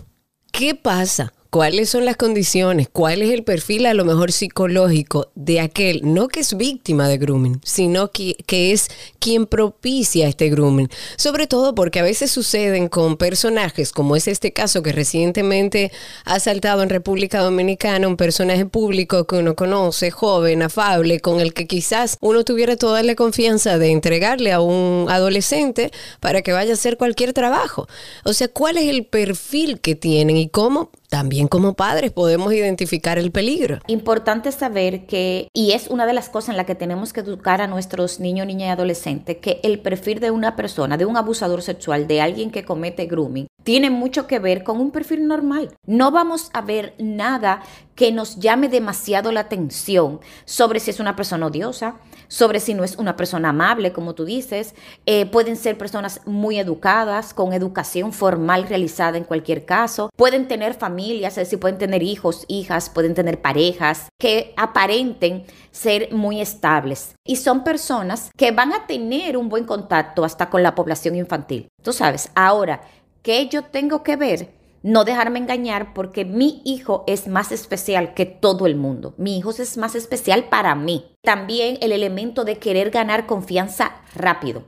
¿Qué 0.52 0.76
pasa 0.76 1.34
cuáles 1.52 1.90
son 1.90 2.06
las 2.06 2.16
condiciones, 2.16 2.88
cuál 2.90 3.22
es 3.22 3.30
el 3.30 3.44
perfil 3.44 3.86
a 3.86 3.94
lo 3.94 4.06
mejor 4.06 4.32
psicológico 4.32 5.32
de 5.36 5.60
aquel, 5.60 6.00
no 6.02 6.30
que 6.30 6.40
es 6.40 6.56
víctima 6.56 7.10
de 7.10 7.18
grooming, 7.18 7.60
sino 7.62 8.10
que, 8.10 8.38
que, 8.46 8.72
es 8.72 8.88
quien 9.20 9.46
propicia 9.46 10.30
este 10.30 10.50
grooming. 10.50 10.88
Sobre 11.18 11.48
todo 11.48 11.76
porque 11.76 12.00
a 12.00 12.04
veces 12.04 12.32
suceden 12.32 12.88
con 12.88 13.18
personajes, 13.18 13.92
como 13.92 14.16
es 14.16 14.30
este 14.30 14.54
caso 14.54 14.82
que 14.82 14.94
recientemente 14.94 15.92
ha 16.24 16.40
saltado 16.40 16.84
en 16.84 16.90
República 16.90 17.42
Dominicana, 17.42 18.08
un 18.08 18.16
personaje 18.16 18.66
público 18.66 19.28
que 19.28 19.36
uno 19.36 19.54
conoce, 19.54 20.10
joven, 20.10 20.62
afable, 20.62 21.20
con 21.20 21.42
el 21.42 21.54
que 21.54 21.68
quizás 21.68 22.18
uno 22.22 22.46
tuviera 22.46 22.78
toda 22.78 23.04
la 23.04 23.16
confianza 23.16 23.78
de 23.78 23.92
entregarle 23.92 24.54
a 24.54 24.62
un 24.62 25.08
adolescente 25.10 25.92
para 26.22 26.44
que 26.44 26.54
vaya 26.54 26.72
a 26.72 26.76
hacer 26.76 26.96
cualquier 26.96 27.34
trabajo. 27.34 27.90
O 28.24 28.32
sea, 28.32 28.48
¿cuál 28.48 28.78
es 28.78 28.86
el 28.86 29.06
perfil 29.06 29.82
que 29.82 29.96
tienen 29.96 30.38
y 30.38 30.48
cómo 30.48 30.92
también 31.12 31.50
como 31.50 31.74
padres 31.74 32.14
podemos 32.14 32.54
identificar 32.54 33.18
el 33.20 33.32
peligro. 33.32 33.80
Importante 33.88 34.50
saber 34.54 35.06
que, 35.08 35.50
y 35.54 35.74
es 35.74 35.90
una 35.90 36.06
de 36.06 36.14
las 36.14 36.30
cosas 36.30 36.52
en 36.52 36.58
las 36.58 36.66
que 36.66 36.74
tenemos 36.74 37.12
que 37.12 37.20
educar 37.20 37.62
a 37.62 37.68
nuestros 37.68 38.22
niños, 38.22 38.48
niñas 38.48 38.70
y 38.70 38.72
adolescentes, 38.72 39.38
que 39.42 39.60
el 39.64 39.82
perfil 39.82 40.22
de 40.22 40.32
una 40.32 40.56
persona, 40.56 40.96
de 40.96 41.06
un 41.06 41.18
abusador 41.18 41.64
sexual, 41.64 42.08
de 42.08 42.22
alguien 42.22 42.50
que 42.50 42.64
comete 42.64 43.08
grooming, 43.08 43.48
tiene 43.64 43.90
mucho 43.90 44.26
que 44.26 44.40
ver 44.40 44.64
con 44.64 44.80
un 44.80 44.92
perfil 44.92 45.28
normal. 45.28 45.76
No 45.86 46.12
vamos 46.12 46.50
a 46.54 46.62
ver 46.62 46.96
nada 46.98 47.62
que 47.96 48.14
nos 48.14 48.40
llame 48.40 48.70
demasiado 48.70 49.34
la 49.34 49.42
atención 49.42 50.22
sobre 50.46 50.80
si 50.80 50.92
es 50.92 51.02
una 51.02 51.18
persona 51.18 51.48
odiosa, 51.48 51.98
sobre 52.32 52.62
si 52.62 52.74
no 52.74 52.86
es 52.86 52.96
una 52.96 53.18
persona 53.18 53.50
amable, 53.50 53.92
como 53.92 54.16
tú 54.16 54.24
dices. 54.24 54.74
Eh, 55.06 55.26
pueden 55.26 55.58
ser 55.58 55.78
personas 55.78 56.22
muy 56.26 56.60
educadas, 56.60 57.34
con 57.34 57.52
educación 57.52 58.14
formal 58.14 58.68
realizada 58.70 59.18
en 59.18 59.26
cualquier 59.26 59.66
caso. 59.66 60.10
Pueden 60.16 60.48
tener 60.48 60.74
familias, 60.74 61.34
es 61.34 61.48
decir, 61.48 61.60
pueden 61.60 61.78
tener 61.78 62.02
hijos, 62.02 62.46
hijas, 62.48 62.90
pueden 62.90 63.14
tener 63.16 63.42
parejas 63.42 64.08
que 64.18 64.54
aparenten 64.56 65.46
ser 65.72 66.14
muy 66.14 66.40
estables. 66.40 67.16
Y 67.28 67.36
son 67.36 67.66
personas 67.66 68.32
que 68.38 68.52
van 68.52 68.72
a 68.72 68.88
tener 68.88 69.36
un 69.36 69.50
buen 69.50 69.66
contacto 69.66 70.24
hasta 70.24 70.50
con 70.50 70.64
la 70.64 70.74
población 70.74 71.18
infantil. 71.18 71.68
Tú 71.84 71.92
sabes, 71.92 72.32
ahora, 72.34 72.82
¿qué 73.24 73.50
yo 73.50 73.66
tengo 73.66 74.04
que 74.04 74.16
ver? 74.16 74.61
No 74.84 75.04
dejarme 75.04 75.40
engañar 75.40 75.94
porque 75.94 76.26
mi 76.26 76.62
hijo 76.66 77.04
es 77.08 77.28
más 77.28 77.52
especial 77.52 78.14
que 78.14 78.26
todo 78.26 78.66
el 78.66 78.76
mundo. 78.76 79.14
Mi 79.18 79.38
hijo 79.38 79.52
es 79.52 79.78
más 79.78 79.96
especial 79.96 80.46
para 80.46 80.76
mí. 80.76 81.06
También 81.24 81.78
el 81.82 81.92
elemento 81.92 82.44
de 82.44 82.58
querer 82.58 82.90
ganar 82.90 83.28
confianza 83.28 84.02
rápido. 84.16 84.64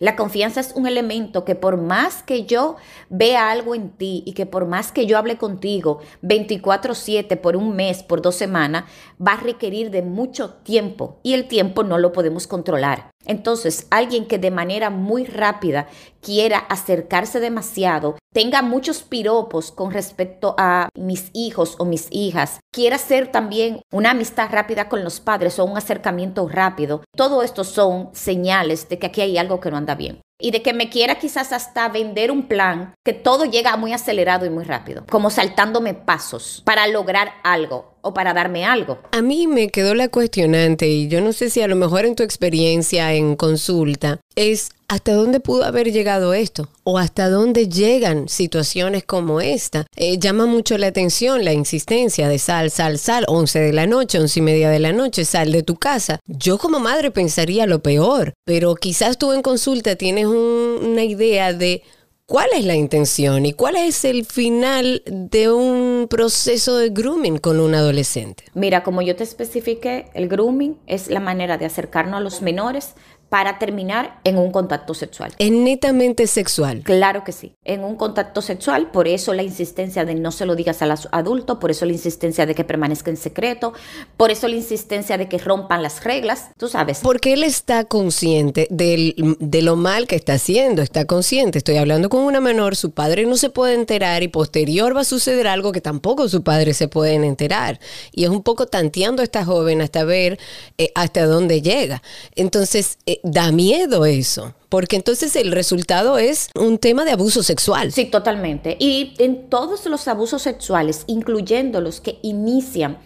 La 0.00 0.16
confianza 0.16 0.60
es 0.60 0.72
un 0.74 0.86
elemento 0.86 1.44
que 1.44 1.54
por 1.54 1.76
más 1.76 2.22
que 2.24 2.44
yo 2.44 2.76
vea 3.10 3.50
algo 3.50 3.74
en 3.74 3.90
ti 3.90 4.24
y 4.26 4.32
que 4.32 4.44
por 4.44 4.66
más 4.66 4.90
que 4.90 5.06
yo 5.06 5.16
hable 5.16 5.38
contigo 5.38 6.00
24/7 6.22 7.36
por 7.36 7.56
un 7.56 7.76
mes, 7.76 8.02
por 8.02 8.20
dos 8.20 8.34
semanas, 8.34 8.84
va 9.24 9.34
a 9.34 9.40
requerir 9.40 9.90
de 9.90 10.02
mucho 10.02 10.54
tiempo 10.64 11.20
y 11.22 11.34
el 11.34 11.46
tiempo 11.46 11.84
no 11.84 11.98
lo 11.98 12.12
podemos 12.12 12.48
controlar. 12.48 13.13
Entonces, 13.26 13.86
alguien 13.90 14.26
que 14.26 14.38
de 14.38 14.50
manera 14.50 14.90
muy 14.90 15.24
rápida 15.24 15.86
quiera 16.20 16.58
acercarse 16.58 17.40
demasiado, 17.40 18.16
tenga 18.32 18.62
muchos 18.62 19.02
piropos 19.02 19.70
con 19.70 19.92
respecto 19.92 20.54
a 20.58 20.88
mis 20.98 21.30
hijos 21.32 21.76
o 21.78 21.84
mis 21.84 22.08
hijas, 22.10 22.60
quiera 22.72 22.96
hacer 22.96 23.30
también 23.30 23.82
una 23.92 24.10
amistad 24.10 24.48
rápida 24.50 24.88
con 24.88 25.04
los 25.04 25.20
padres 25.20 25.58
o 25.58 25.64
un 25.64 25.76
acercamiento 25.76 26.48
rápido, 26.48 27.02
todo 27.16 27.42
esto 27.42 27.64
son 27.64 28.10
señales 28.12 28.88
de 28.88 28.98
que 28.98 29.06
aquí 29.06 29.20
hay 29.20 29.38
algo 29.38 29.60
que 29.60 29.70
no 29.70 29.76
anda 29.76 29.94
bien. 29.94 30.20
Y 30.40 30.50
de 30.50 30.62
que 30.62 30.72
me 30.72 30.90
quiera 30.90 31.18
quizás 31.18 31.52
hasta 31.52 31.88
vender 31.88 32.32
un 32.32 32.48
plan 32.48 32.94
que 33.04 33.12
todo 33.12 33.44
llega 33.44 33.76
muy 33.76 33.92
acelerado 33.92 34.44
y 34.44 34.50
muy 34.50 34.64
rápido, 34.64 35.04
como 35.08 35.30
saltándome 35.30 35.94
pasos 35.94 36.62
para 36.66 36.88
lograr 36.88 37.30
algo 37.44 37.93
o 38.04 38.14
para 38.14 38.34
darme 38.34 38.64
algo. 38.64 38.98
A 39.10 39.22
mí 39.22 39.46
me 39.46 39.68
quedó 39.68 39.94
la 39.94 40.08
cuestionante 40.08 40.86
y 40.86 41.08
yo 41.08 41.20
no 41.20 41.32
sé 41.32 41.50
si 41.50 41.62
a 41.62 41.68
lo 41.68 41.74
mejor 41.74 42.04
en 42.04 42.14
tu 42.14 42.22
experiencia 42.22 43.14
en 43.14 43.34
consulta 43.34 44.20
es 44.36 44.70
hasta 44.88 45.14
dónde 45.14 45.40
pudo 45.40 45.64
haber 45.64 45.90
llegado 45.90 46.34
esto 46.34 46.68
o 46.82 46.98
hasta 46.98 47.30
dónde 47.30 47.68
llegan 47.68 48.28
situaciones 48.28 49.04
como 49.04 49.40
esta. 49.40 49.86
Eh, 49.96 50.18
llama 50.18 50.46
mucho 50.46 50.76
la 50.76 50.88
atención 50.88 51.44
la 51.44 51.52
insistencia 51.52 52.28
de 52.28 52.38
sal, 52.38 52.70
sal, 52.70 52.98
sal, 52.98 53.24
11 53.26 53.58
de 53.60 53.72
la 53.72 53.86
noche, 53.86 54.20
once 54.20 54.38
y 54.40 54.42
media 54.42 54.68
de 54.70 54.78
la 54.78 54.92
noche, 54.92 55.24
sal 55.24 55.50
de 55.50 55.62
tu 55.62 55.76
casa. 55.76 56.20
Yo 56.26 56.58
como 56.58 56.80
madre 56.80 57.10
pensaría 57.10 57.66
lo 57.66 57.82
peor, 57.82 58.34
pero 58.44 58.74
quizás 58.74 59.18
tú 59.18 59.32
en 59.32 59.42
consulta 59.42 59.96
tienes 59.96 60.26
una 60.26 61.04
idea 61.04 61.52
de 61.52 61.82
¿Cuál 62.26 62.48
es 62.54 62.64
la 62.64 62.74
intención 62.74 63.44
y 63.44 63.52
cuál 63.52 63.76
es 63.76 64.02
el 64.06 64.24
final 64.24 65.02
de 65.04 65.52
un 65.52 66.06
proceso 66.08 66.78
de 66.78 66.88
grooming 66.88 67.36
con 67.36 67.60
un 67.60 67.74
adolescente? 67.74 68.44
Mira, 68.54 68.82
como 68.82 69.02
yo 69.02 69.14
te 69.14 69.24
especifiqué, 69.24 70.06
el 70.14 70.28
grooming 70.28 70.78
es 70.86 71.08
la 71.10 71.20
manera 71.20 71.58
de 71.58 71.66
acercarnos 71.66 72.14
a 72.16 72.20
los 72.20 72.40
menores 72.40 72.94
para 73.34 73.58
terminar 73.58 74.20
en 74.22 74.38
un 74.38 74.52
contacto 74.52 74.94
sexual. 74.94 75.32
Es 75.40 75.50
netamente 75.50 76.28
sexual. 76.28 76.82
Claro 76.84 77.24
que 77.24 77.32
sí, 77.32 77.56
en 77.64 77.82
un 77.82 77.96
contacto 77.96 78.40
sexual, 78.40 78.92
por 78.92 79.08
eso 79.08 79.34
la 79.34 79.42
insistencia 79.42 80.04
de 80.04 80.14
no 80.14 80.30
se 80.30 80.46
lo 80.46 80.54
digas 80.54 80.82
a 80.82 80.86
los 80.86 81.08
adultos, 81.10 81.58
por 81.58 81.72
eso 81.72 81.84
la 81.84 81.90
insistencia 81.90 82.46
de 82.46 82.54
que 82.54 82.62
permanezca 82.62 83.10
en 83.10 83.16
secreto, 83.16 83.72
por 84.16 84.30
eso 84.30 84.46
la 84.46 84.54
insistencia 84.54 85.18
de 85.18 85.28
que 85.28 85.38
rompan 85.38 85.82
las 85.82 86.04
reglas, 86.04 86.50
tú 86.56 86.68
sabes. 86.68 87.00
Porque 87.02 87.32
él 87.32 87.42
está 87.42 87.86
consciente 87.86 88.68
del- 88.70 89.16
de 89.40 89.62
lo 89.62 89.74
mal 89.74 90.06
que 90.06 90.14
está 90.14 90.34
haciendo, 90.34 90.80
está 90.80 91.04
consciente. 91.04 91.58
Estoy 91.58 91.78
hablando 91.78 92.08
con 92.10 92.20
una 92.20 92.40
menor, 92.40 92.76
su 92.76 92.92
padre 92.92 93.26
no 93.26 93.36
se 93.36 93.50
puede 93.50 93.74
enterar 93.74 94.22
y 94.22 94.28
posterior 94.28 94.96
va 94.96 95.00
a 95.00 95.04
suceder 95.04 95.48
algo 95.48 95.72
que 95.72 95.80
tampoco 95.80 96.28
su 96.28 96.44
padre 96.44 96.72
se 96.72 96.86
pueden 96.86 97.24
enterar. 97.24 97.80
Y 98.12 98.22
es 98.22 98.30
un 98.30 98.44
poco 98.44 98.66
tanteando 98.66 99.22
a 99.22 99.24
esta 99.24 99.44
joven 99.44 99.80
hasta 99.82 100.04
ver 100.04 100.38
eh, 100.78 100.92
hasta 100.94 101.26
dónde 101.26 101.62
llega. 101.62 102.00
Entonces, 102.36 102.98
eh, 103.06 103.18
da 103.24 103.50
miedo 103.50 104.04
eso, 104.04 104.54
porque 104.68 104.96
entonces 104.96 105.34
el 105.34 105.50
resultado 105.50 106.18
es 106.18 106.50
un 106.54 106.76
tema 106.76 107.06
de 107.06 107.12
abuso 107.12 107.42
sexual. 107.42 107.90
Sí, 107.90 108.04
totalmente. 108.04 108.76
Y 108.78 109.14
en 109.18 109.48
todos 109.48 109.86
los 109.86 110.06
abusos 110.06 110.42
sexuales, 110.42 111.04
incluyendo 111.06 111.80
los 111.80 112.02
que 112.02 112.18
inician 112.22 112.98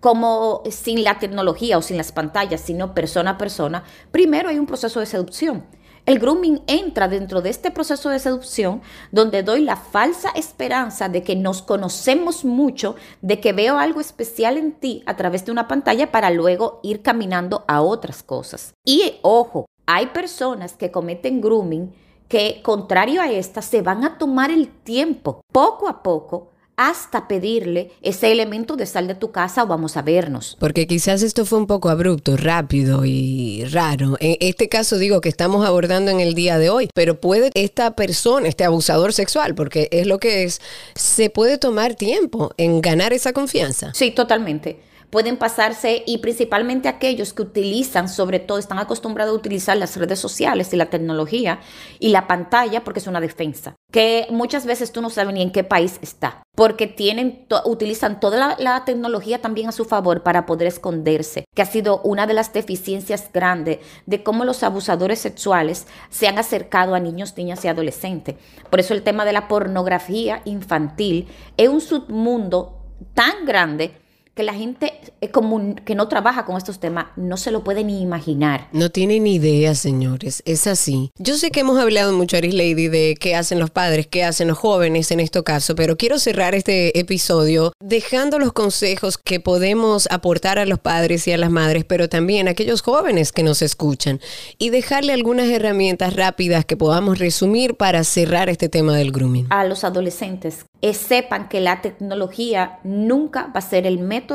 como 0.00 0.62
sin 0.70 1.04
la 1.04 1.18
tecnología 1.18 1.76
o 1.76 1.82
sin 1.82 1.98
las 1.98 2.10
pantallas, 2.10 2.62
sino 2.62 2.94
persona 2.94 3.32
a 3.32 3.38
persona, 3.38 3.84
primero 4.10 4.48
hay 4.48 4.58
un 4.58 4.66
proceso 4.66 4.98
de 4.98 5.06
seducción. 5.06 5.66
El 6.06 6.20
grooming 6.20 6.62
entra 6.68 7.08
dentro 7.08 7.42
de 7.42 7.50
este 7.50 7.72
proceso 7.72 8.10
de 8.10 8.20
seducción 8.20 8.80
donde 9.10 9.42
doy 9.42 9.62
la 9.62 9.74
falsa 9.74 10.30
esperanza 10.36 11.08
de 11.08 11.24
que 11.24 11.34
nos 11.34 11.62
conocemos 11.62 12.44
mucho, 12.44 12.94
de 13.22 13.40
que 13.40 13.52
veo 13.52 13.76
algo 13.76 14.00
especial 14.00 14.56
en 14.56 14.70
ti 14.70 15.02
a 15.06 15.16
través 15.16 15.44
de 15.44 15.50
una 15.50 15.66
pantalla 15.66 16.12
para 16.12 16.30
luego 16.30 16.78
ir 16.84 17.02
caminando 17.02 17.64
a 17.66 17.82
otras 17.82 18.22
cosas. 18.22 18.72
Y 18.84 19.14
ojo, 19.22 19.66
hay 19.84 20.06
personas 20.06 20.74
que 20.74 20.92
cometen 20.92 21.40
grooming 21.40 21.92
que, 22.28 22.60
contrario 22.62 23.20
a 23.20 23.32
esta, 23.32 23.60
se 23.60 23.82
van 23.82 24.04
a 24.04 24.16
tomar 24.16 24.52
el 24.52 24.68
tiempo, 24.68 25.40
poco 25.52 25.88
a 25.88 26.04
poco, 26.04 26.50
hasta 26.76 27.26
pedirle 27.26 27.90
ese 28.02 28.30
elemento 28.30 28.76
de 28.76 28.86
sal 28.86 29.06
de 29.08 29.14
tu 29.14 29.30
casa 29.32 29.64
o 29.64 29.66
vamos 29.66 29.96
a 29.96 30.02
vernos. 30.02 30.56
Porque 30.60 30.86
quizás 30.86 31.22
esto 31.22 31.44
fue 31.44 31.58
un 31.58 31.66
poco 31.66 31.88
abrupto, 31.88 32.36
rápido 32.36 33.04
y 33.04 33.64
raro. 33.64 34.16
En 34.20 34.36
este 34.40 34.68
caso 34.68 34.98
digo 34.98 35.20
que 35.20 35.28
estamos 35.28 35.66
abordando 35.66 36.10
en 36.10 36.20
el 36.20 36.34
día 36.34 36.58
de 36.58 36.70
hoy, 36.70 36.88
pero 36.94 37.20
puede 37.20 37.50
esta 37.54 37.96
persona, 37.96 38.48
este 38.48 38.64
abusador 38.64 39.12
sexual, 39.12 39.54
porque 39.54 39.88
es 39.90 40.06
lo 40.06 40.18
que 40.18 40.44
es, 40.44 40.60
se 40.94 41.30
puede 41.30 41.58
tomar 41.58 41.94
tiempo 41.94 42.52
en 42.56 42.80
ganar 42.80 43.12
esa 43.12 43.32
confianza. 43.32 43.92
Sí, 43.94 44.10
totalmente. 44.10 44.80
Pueden 45.10 45.36
pasarse 45.36 46.02
y 46.06 46.18
principalmente 46.18 46.88
aquellos 46.88 47.32
que 47.32 47.42
utilizan, 47.42 48.08
sobre 48.08 48.38
todo, 48.38 48.58
están 48.58 48.78
acostumbrados 48.78 49.32
a 49.32 49.38
utilizar 49.38 49.76
las 49.76 49.96
redes 49.96 50.18
sociales 50.18 50.72
y 50.72 50.76
la 50.76 50.90
tecnología 50.90 51.60
y 51.98 52.08
la 52.08 52.26
pantalla 52.26 52.82
porque 52.84 53.00
es 53.00 53.06
una 53.06 53.20
defensa. 53.20 53.74
Que 53.92 54.26
muchas 54.30 54.66
veces 54.66 54.92
tú 54.92 55.00
no 55.00 55.10
sabes 55.10 55.32
ni 55.32 55.42
en 55.42 55.52
qué 55.52 55.64
país 55.64 55.98
está, 56.02 56.42
porque 56.56 56.86
tienen, 56.86 57.46
to- 57.46 57.62
utilizan 57.66 58.18
toda 58.20 58.36
la, 58.36 58.56
la 58.58 58.84
tecnología 58.84 59.40
también 59.40 59.68
a 59.68 59.72
su 59.72 59.84
favor 59.84 60.22
para 60.22 60.44
poder 60.44 60.66
esconderse, 60.68 61.44
que 61.54 61.62
ha 61.62 61.66
sido 61.66 62.00
una 62.02 62.26
de 62.26 62.34
las 62.34 62.52
deficiencias 62.52 63.30
grandes 63.32 63.78
de 64.06 64.22
cómo 64.22 64.44
los 64.44 64.62
abusadores 64.62 65.20
sexuales 65.20 65.86
se 66.10 66.26
han 66.26 66.38
acercado 66.38 66.94
a 66.94 67.00
niños, 67.00 67.36
niñas 67.36 67.64
y 67.64 67.68
adolescentes. 67.68 68.34
Por 68.70 68.80
eso 68.80 68.92
el 68.92 69.02
tema 69.02 69.24
de 69.24 69.32
la 69.32 69.48
pornografía 69.48 70.42
infantil 70.44 71.28
es 71.56 71.68
un 71.68 71.80
submundo 71.80 72.80
tan 73.14 73.46
grande 73.46 73.94
que 74.36 74.42
la 74.42 74.52
gente 74.52 74.92
común, 75.32 75.80
que 75.84 75.94
no 75.94 76.08
trabaja 76.08 76.44
con 76.44 76.58
estos 76.58 76.78
temas 76.78 77.06
no 77.16 77.38
se 77.38 77.50
lo 77.50 77.64
puede 77.64 77.84
ni 77.84 78.02
imaginar. 78.02 78.68
No 78.70 78.90
tienen 78.90 79.24
ni 79.24 79.36
idea, 79.36 79.74
señores. 79.74 80.42
Es 80.44 80.66
así. 80.66 81.10
Yo 81.18 81.36
sé 81.36 81.50
que 81.50 81.60
hemos 81.60 81.78
hablado 81.78 82.12
mucho, 82.12 82.36
Aris 82.36 82.52
Lady, 82.52 82.88
de 82.88 83.16
qué 83.18 83.34
hacen 83.34 83.58
los 83.58 83.70
padres, 83.70 84.06
qué 84.06 84.24
hacen 84.24 84.48
los 84.48 84.58
jóvenes 84.58 85.10
en 85.10 85.20
este 85.20 85.42
caso, 85.42 85.74
pero 85.74 85.96
quiero 85.96 86.18
cerrar 86.18 86.54
este 86.54 86.98
episodio 86.98 87.72
dejando 87.80 88.38
los 88.38 88.52
consejos 88.52 89.16
que 89.16 89.40
podemos 89.40 90.06
aportar 90.10 90.58
a 90.58 90.66
los 90.66 90.78
padres 90.78 91.26
y 91.26 91.32
a 91.32 91.38
las 91.38 91.50
madres, 91.50 91.86
pero 91.86 92.10
también 92.10 92.46
a 92.46 92.50
aquellos 92.50 92.82
jóvenes 92.82 93.32
que 93.32 93.42
nos 93.42 93.62
escuchan 93.62 94.20
y 94.58 94.68
dejarle 94.68 95.14
algunas 95.14 95.48
herramientas 95.48 96.14
rápidas 96.14 96.66
que 96.66 96.76
podamos 96.76 97.18
resumir 97.18 97.76
para 97.76 98.04
cerrar 98.04 98.50
este 98.50 98.68
tema 98.68 98.96
del 98.96 99.12
grooming. 99.12 99.46
A 99.48 99.64
los 99.64 99.82
adolescentes 99.82 100.66
eh, 100.82 100.92
sepan 100.92 101.48
que 101.48 101.60
la 101.60 101.80
tecnología 101.80 102.80
nunca 102.84 103.46
va 103.46 103.60
a 103.60 103.62
ser 103.62 103.86
el 103.86 103.98
método 103.98 104.25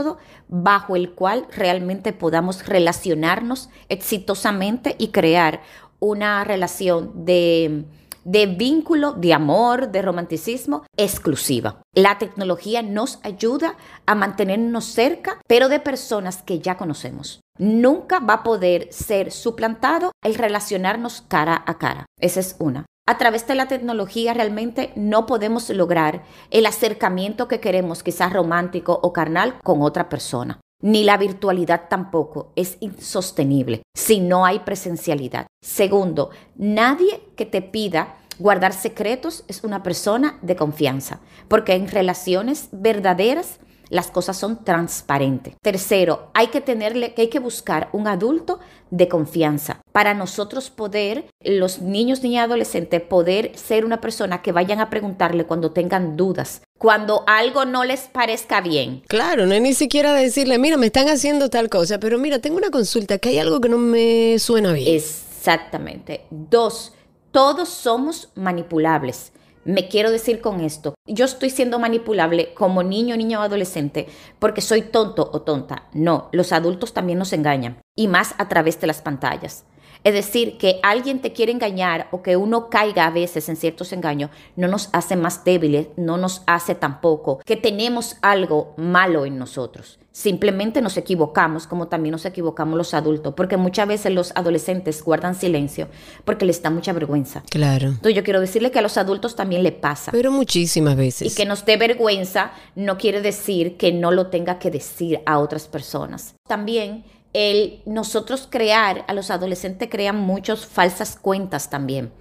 bajo 0.48 0.96
el 0.96 1.12
cual 1.12 1.48
realmente 1.56 2.14
podamos 2.14 2.66
relacionarnos 2.66 3.70
exitosamente 3.90 4.96
y 4.98 5.10
crear 5.10 5.62
una 6.00 6.44
relación 6.44 7.26
de, 7.26 7.86
de 8.24 8.46
vínculo, 8.46 9.14
de 9.14 9.34
amor, 9.34 9.92
de 9.92 10.02
romanticismo 10.02 10.84
exclusiva. 10.98 11.82
La 11.94 12.18
tecnología 12.18 12.82
nos 12.82 13.20
ayuda 13.24 13.76
a 14.06 14.16
mantenernos 14.16 14.86
cerca, 14.86 15.40
pero 15.48 15.70
de 15.70 15.80
personas 15.80 16.42
que 16.44 16.60
ya 16.60 16.78
conocemos. 16.78 17.42
Nunca 17.58 18.20
va 18.20 18.36
a 18.36 18.44
poder 18.44 18.88
ser 18.92 19.32
suplantado 19.32 20.12
el 20.24 20.36
relacionarnos 20.36 21.22
cara 21.28 21.64
a 21.66 21.78
cara. 21.78 22.06
Esa 22.20 22.40
es 22.40 22.56
una. 22.60 22.86
A 23.08 23.18
través 23.18 23.48
de 23.48 23.56
la 23.56 23.68
tecnología 23.68 24.34
realmente 24.34 24.94
no 24.96 25.26
podemos 25.26 25.70
lograr 25.70 26.24
el 26.52 26.66
acercamiento 26.66 27.48
que 27.48 27.60
queremos, 27.60 28.04
quizás 28.04 28.32
romántico 28.32 29.00
o 29.02 29.12
carnal, 29.12 29.56
con 29.64 29.82
otra 29.82 30.08
persona. 30.08 30.60
Ni 30.84 31.04
la 31.04 31.18
virtualidad 31.18 31.90
tampoco 31.90 32.54
es 32.56 32.78
insostenible 32.80 33.84
si 33.96 34.20
no 34.20 34.46
hay 34.46 34.60
presencialidad. 34.60 35.48
Segundo, 35.64 36.30
nadie 36.56 37.22
que 37.36 37.46
te 37.46 37.62
pida 37.62 38.18
guardar 38.40 38.74
secretos 38.74 39.46
es 39.48 39.64
una 39.64 39.84
persona 39.84 40.40
de 40.42 40.56
confianza, 40.56 41.20
porque 41.48 41.74
en 41.74 41.88
relaciones 41.88 42.70
verdaderas 42.72 43.60
las 43.92 44.08
cosas 44.10 44.38
son 44.38 44.64
transparentes. 44.64 45.56
Tercero, 45.62 46.32
hay 46.34 46.48
que 46.48 46.62
tenerle, 46.62 47.14
que 47.14 47.24
hay 47.24 47.28
que 47.28 47.40
buscar 47.40 47.90
un 47.92 48.08
adulto 48.08 48.60
de 48.90 49.10
confianza 49.10 49.82
para 49.92 50.14
nosotros 50.14 50.70
poder, 50.70 51.26
los 51.42 51.82
niños, 51.82 52.24
niñas 52.24 52.46
adolescentes, 52.46 53.02
poder 53.02 53.52
ser 53.56 53.84
una 53.84 54.00
persona 54.00 54.42
que 54.42 54.54
vayan 54.54 54.80
a 54.80 54.90
preguntarle 54.90 55.46
cuando 55.46 55.72
tengan 55.72 56.16
dudas, 56.16 56.62
cuando 56.78 57.26
algo 57.28 57.66
no 57.66 57.84
les 57.84 58.02
parezca 58.04 58.62
bien. 58.62 59.04
Claro, 59.08 59.46
no 59.46 59.54
es 59.54 59.62
ni 59.62 59.74
siquiera 59.74 60.14
decirle, 60.14 60.58
mira, 60.58 60.78
me 60.78 60.86
están 60.88 61.10
haciendo 61.10 61.50
tal 61.50 61.70
cosa, 61.70 62.00
pero 62.00 62.18
mira, 62.18 62.40
tengo 62.40 62.58
una 62.58 62.72
consulta, 62.72 63.18
que 63.18 63.30
hay 63.30 63.40
algo 63.40 63.60
que 63.60 63.70
no 63.70 63.78
me 63.78 64.40
suena 64.40 64.72
bien. 64.72 64.96
Exactamente. 64.96 66.22
Dos, 66.30 66.94
todos 67.32 67.68
somos 67.68 68.30
manipulables. 68.36 69.34
Me 69.64 69.88
quiero 69.88 70.10
decir 70.10 70.42
con 70.42 70.62
esto, 70.62 70.96
yo 71.06 71.26
estoy 71.26 71.52
siendo 71.52 71.78
manipulable 71.78 72.54
como 72.56 72.82
niño, 72.82 73.16
niña 73.16 73.40
o 73.40 73.44
adolescente 73.44 74.08
porque 74.40 74.62
soy 74.62 74.82
tonto 74.82 75.30
o 75.32 75.44
tonta. 75.44 75.88
No, 75.94 76.30
los 76.32 76.52
adultos 76.52 76.94
también 76.94 77.20
nos 77.20 77.32
engañan 77.32 77.80
y 77.96 78.08
más 78.08 78.34
a 78.40 78.50
través 78.50 78.82
de 78.82 78.88
las 78.88 79.02
pantallas. 79.02 79.66
Es 80.04 80.14
decir, 80.14 80.58
que 80.58 80.80
alguien 80.82 81.20
te 81.20 81.32
quiere 81.32 81.52
engañar 81.52 82.08
o 82.12 82.24
que 82.24 82.36
uno 82.36 82.70
caiga 82.70 83.06
a 83.06 83.12
veces 83.12 83.48
en 83.50 83.56
ciertos 83.56 83.94
engaños 83.94 84.32
no 84.56 84.68
nos 84.68 84.90
hace 84.94 85.16
más 85.16 85.44
débiles, 85.44 85.88
no 85.96 86.18
nos 86.18 86.42
hace 86.48 86.74
tampoco 86.76 87.40
que 87.46 87.56
tenemos 87.56 88.18
algo 88.22 88.74
malo 88.78 89.26
en 89.26 89.38
nosotros. 89.38 90.00
Simplemente 90.14 90.82
nos 90.82 90.98
equivocamos 90.98 91.68
como 91.68 91.88
también 91.88 92.12
nos 92.12 92.26
equivocamos 92.26 92.78
los 92.78 92.94
adultos, 92.94 93.34
porque 93.34 93.56
muchas 93.56 93.88
veces 93.88 94.12
los 94.12 94.34
adolescentes 94.36 95.02
guardan 95.04 95.36
silencio 95.36 95.88
porque 96.26 96.46
les 96.46 96.62
da 96.62 96.70
mucha 96.70 96.92
vergüenza. 96.92 97.44
Claro. 97.50 97.88
Entonces 97.90 98.16
yo 98.16 98.24
quiero 98.24 98.42
decirle 98.42 98.72
que 98.72 98.80
a 98.80 98.82
los 98.82 98.98
adultos 98.98 99.36
también 99.38 99.64
le 99.64 99.72
pasa. 99.72 100.12
Pero 100.12 100.32
muchísimas 100.32 100.96
Y 100.96 100.98
veces. 100.98 101.36
que 101.36 101.46
nos 101.46 101.64
dé 101.64 101.78
vergüenza 101.78 102.52
no 102.76 102.98
quiere 102.98 103.22
decir 103.22 103.78
que 103.78 103.94
no 103.94 104.12
lo 104.12 104.28
tenga 104.28 104.60
que 104.60 104.70
decir 104.70 105.22
a 105.26 105.40
otras 105.40 105.68
personas. 105.68 106.36
También 106.46 107.06
el 107.34 107.82
nosotros 107.86 108.48
crear, 108.50 109.06
a 109.08 109.14
los 109.14 109.32
adolescentes 109.32 109.90
crean 109.90 110.18
muchas 110.18 110.66
falsas 110.66 111.16
cuentas 111.16 111.70
también, 111.70 112.12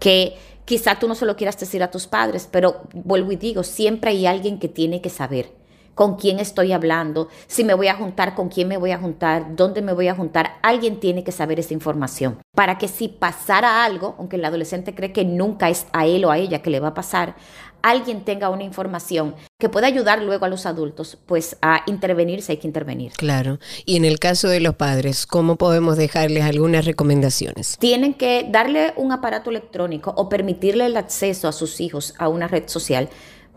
que 0.00 0.36
quizá 0.64 0.98
tú 0.98 1.08
no 1.08 1.14
se 1.14 1.26
lo 1.26 1.36
quieras 1.36 1.58
decir 1.58 1.82
a 1.82 1.90
tus 1.90 2.06
padres, 2.06 2.48
pero 2.50 2.82
vuelvo 2.92 3.32
y 3.32 3.36
digo, 3.36 3.62
siempre 3.62 4.10
hay 4.10 4.26
alguien 4.26 4.58
que 4.58 4.68
tiene 4.68 5.00
que 5.00 5.10
saber 5.10 5.52
con 5.94 6.16
quién 6.16 6.40
estoy 6.40 6.72
hablando, 6.72 7.28
si 7.46 7.64
me 7.64 7.74
voy 7.74 7.88
a 7.88 7.94
juntar, 7.94 8.34
con 8.34 8.48
quién 8.48 8.68
me 8.68 8.76
voy 8.76 8.90
a 8.90 8.98
juntar, 8.98 9.54
dónde 9.56 9.80
me 9.80 9.92
voy 9.92 10.08
a 10.08 10.14
juntar. 10.14 10.56
Alguien 10.62 10.98
tiene 10.98 11.24
que 11.24 11.32
saber 11.32 11.60
esa 11.60 11.72
información 11.72 12.38
para 12.54 12.78
que 12.78 12.88
si 12.88 13.08
pasara 13.08 13.84
algo, 13.84 14.16
aunque 14.18 14.36
el 14.36 14.44
adolescente 14.44 14.94
cree 14.94 15.12
que 15.12 15.24
nunca 15.24 15.68
es 15.68 15.86
a 15.92 16.06
él 16.06 16.24
o 16.24 16.30
a 16.30 16.38
ella 16.38 16.62
que 16.62 16.70
le 16.70 16.80
va 16.80 16.88
a 16.88 16.94
pasar, 16.94 17.36
alguien 17.84 18.24
tenga 18.24 18.48
una 18.48 18.64
información 18.64 19.34
que 19.58 19.68
pueda 19.68 19.86
ayudar 19.86 20.22
luego 20.22 20.46
a 20.46 20.48
los 20.48 20.64
adultos, 20.64 21.18
pues 21.26 21.56
a 21.60 21.82
intervenir 21.86 22.40
si 22.42 22.52
hay 22.52 22.58
que 22.58 22.66
intervenir. 22.66 23.12
Claro. 23.12 23.58
Y 23.84 23.96
en 23.96 24.06
el 24.06 24.18
caso 24.18 24.48
de 24.48 24.60
los 24.60 24.74
padres, 24.74 25.26
¿cómo 25.26 25.56
podemos 25.56 25.98
dejarles 25.98 26.44
algunas 26.44 26.86
recomendaciones? 26.86 27.76
Tienen 27.78 28.14
que 28.14 28.46
darle 28.50 28.94
un 28.96 29.12
aparato 29.12 29.50
electrónico 29.50 30.14
o 30.16 30.30
permitirle 30.30 30.86
el 30.86 30.96
acceso 30.96 31.46
a 31.46 31.52
sus 31.52 31.80
hijos 31.80 32.14
a 32.18 32.28
una 32.28 32.48
red 32.48 32.64
social 32.68 33.10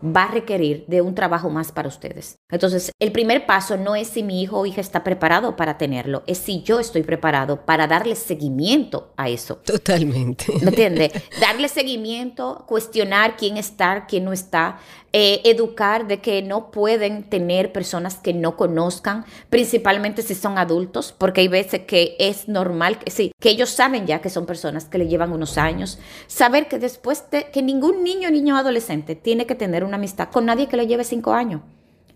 va 0.04 0.24
a 0.24 0.30
requerir 0.30 0.84
de 0.86 1.00
un 1.00 1.14
trabajo 1.14 1.50
más 1.50 1.72
para 1.72 1.88
ustedes. 1.88 2.38
Entonces, 2.50 2.92
el 2.98 3.12
primer 3.12 3.46
paso 3.46 3.76
no 3.76 3.96
es 3.96 4.08
si 4.08 4.22
mi 4.22 4.42
hijo 4.42 4.58
o 4.58 4.66
hija 4.66 4.80
está 4.80 5.02
preparado 5.02 5.56
para 5.56 5.78
tenerlo, 5.78 6.22
es 6.26 6.38
si 6.38 6.62
yo 6.62 6.80
estoy 6.80 7.02
preparado 7.02 7.64
para 7.64 7.86
darle 7.86 8.14
seguimiento 8.14 9.12
a 9.16 9.28
eso. 9.28 9.56
Totalmente. 9.56 10.46
¿Me 10.62 10.68
entiende? 10.68 11.10
Darle 11.40 11.68
seguimiento, 11.68 12.64
cuestionar 12.66 13.36
quién 13.36 13.56
está, 13.56 14.06
quién 14.06 14.24
no 14.24 14.32
está, 14.32 14.78
eh, 15.14 15.40
educar 15.44 16.06
de 16.06 16.20
que 16.20 16.42
no 16.42 16.70
pueden 16.70 17.22
tener 17.22 17.72
personas 17.72 18.16
que 18.16 18.34
no 18.34 18.56
conozcan, 18.56 19.24
principalmente 19.48 20.20
si 20.20 20.34
son 20.34 20.58
adultos, 20.58 21.14
porque 21.16 21.40
hay 21.40 21.48
veces 21.48 21.82
que 21.86 22.14
es 22.18 22.46
normal, 22.46 22.98
que 22.98 23.10
sí, 23.10 23.32
que 23.40 23.48
ellos 23.48 23.70
saben 23.70 24.06
ya 24.06 24.20
que 24.20 24.28
son 24.28 24.44
personas 24.44 24.84
que 24.84 24.98
le 24.98 25.08
llevan 25.08 25.32
unos 25.32 25.56
años, 25.56 25.98
saber 26.26 26.68
que 26.68 26.78
después 26.78 27.24
de 27.30 27.50
que 27.50 27.62
ningún 27.62 28.04
niño, 28.04 28.30
niño 28.30 28.56
adolescente 28.56 29.14
tiene 29.14 29.46
que 29.46 29.54
tener 29.54 29.82
una 29.88 29.96
amistad 29.96 30.30
con 30.30 30.46
nadie 30.46 30.68
que 30.68 30.76
le 30.76 30.86
lleve 30.86 31.04
cinco 31.04 31.32
años. 31.32 31.62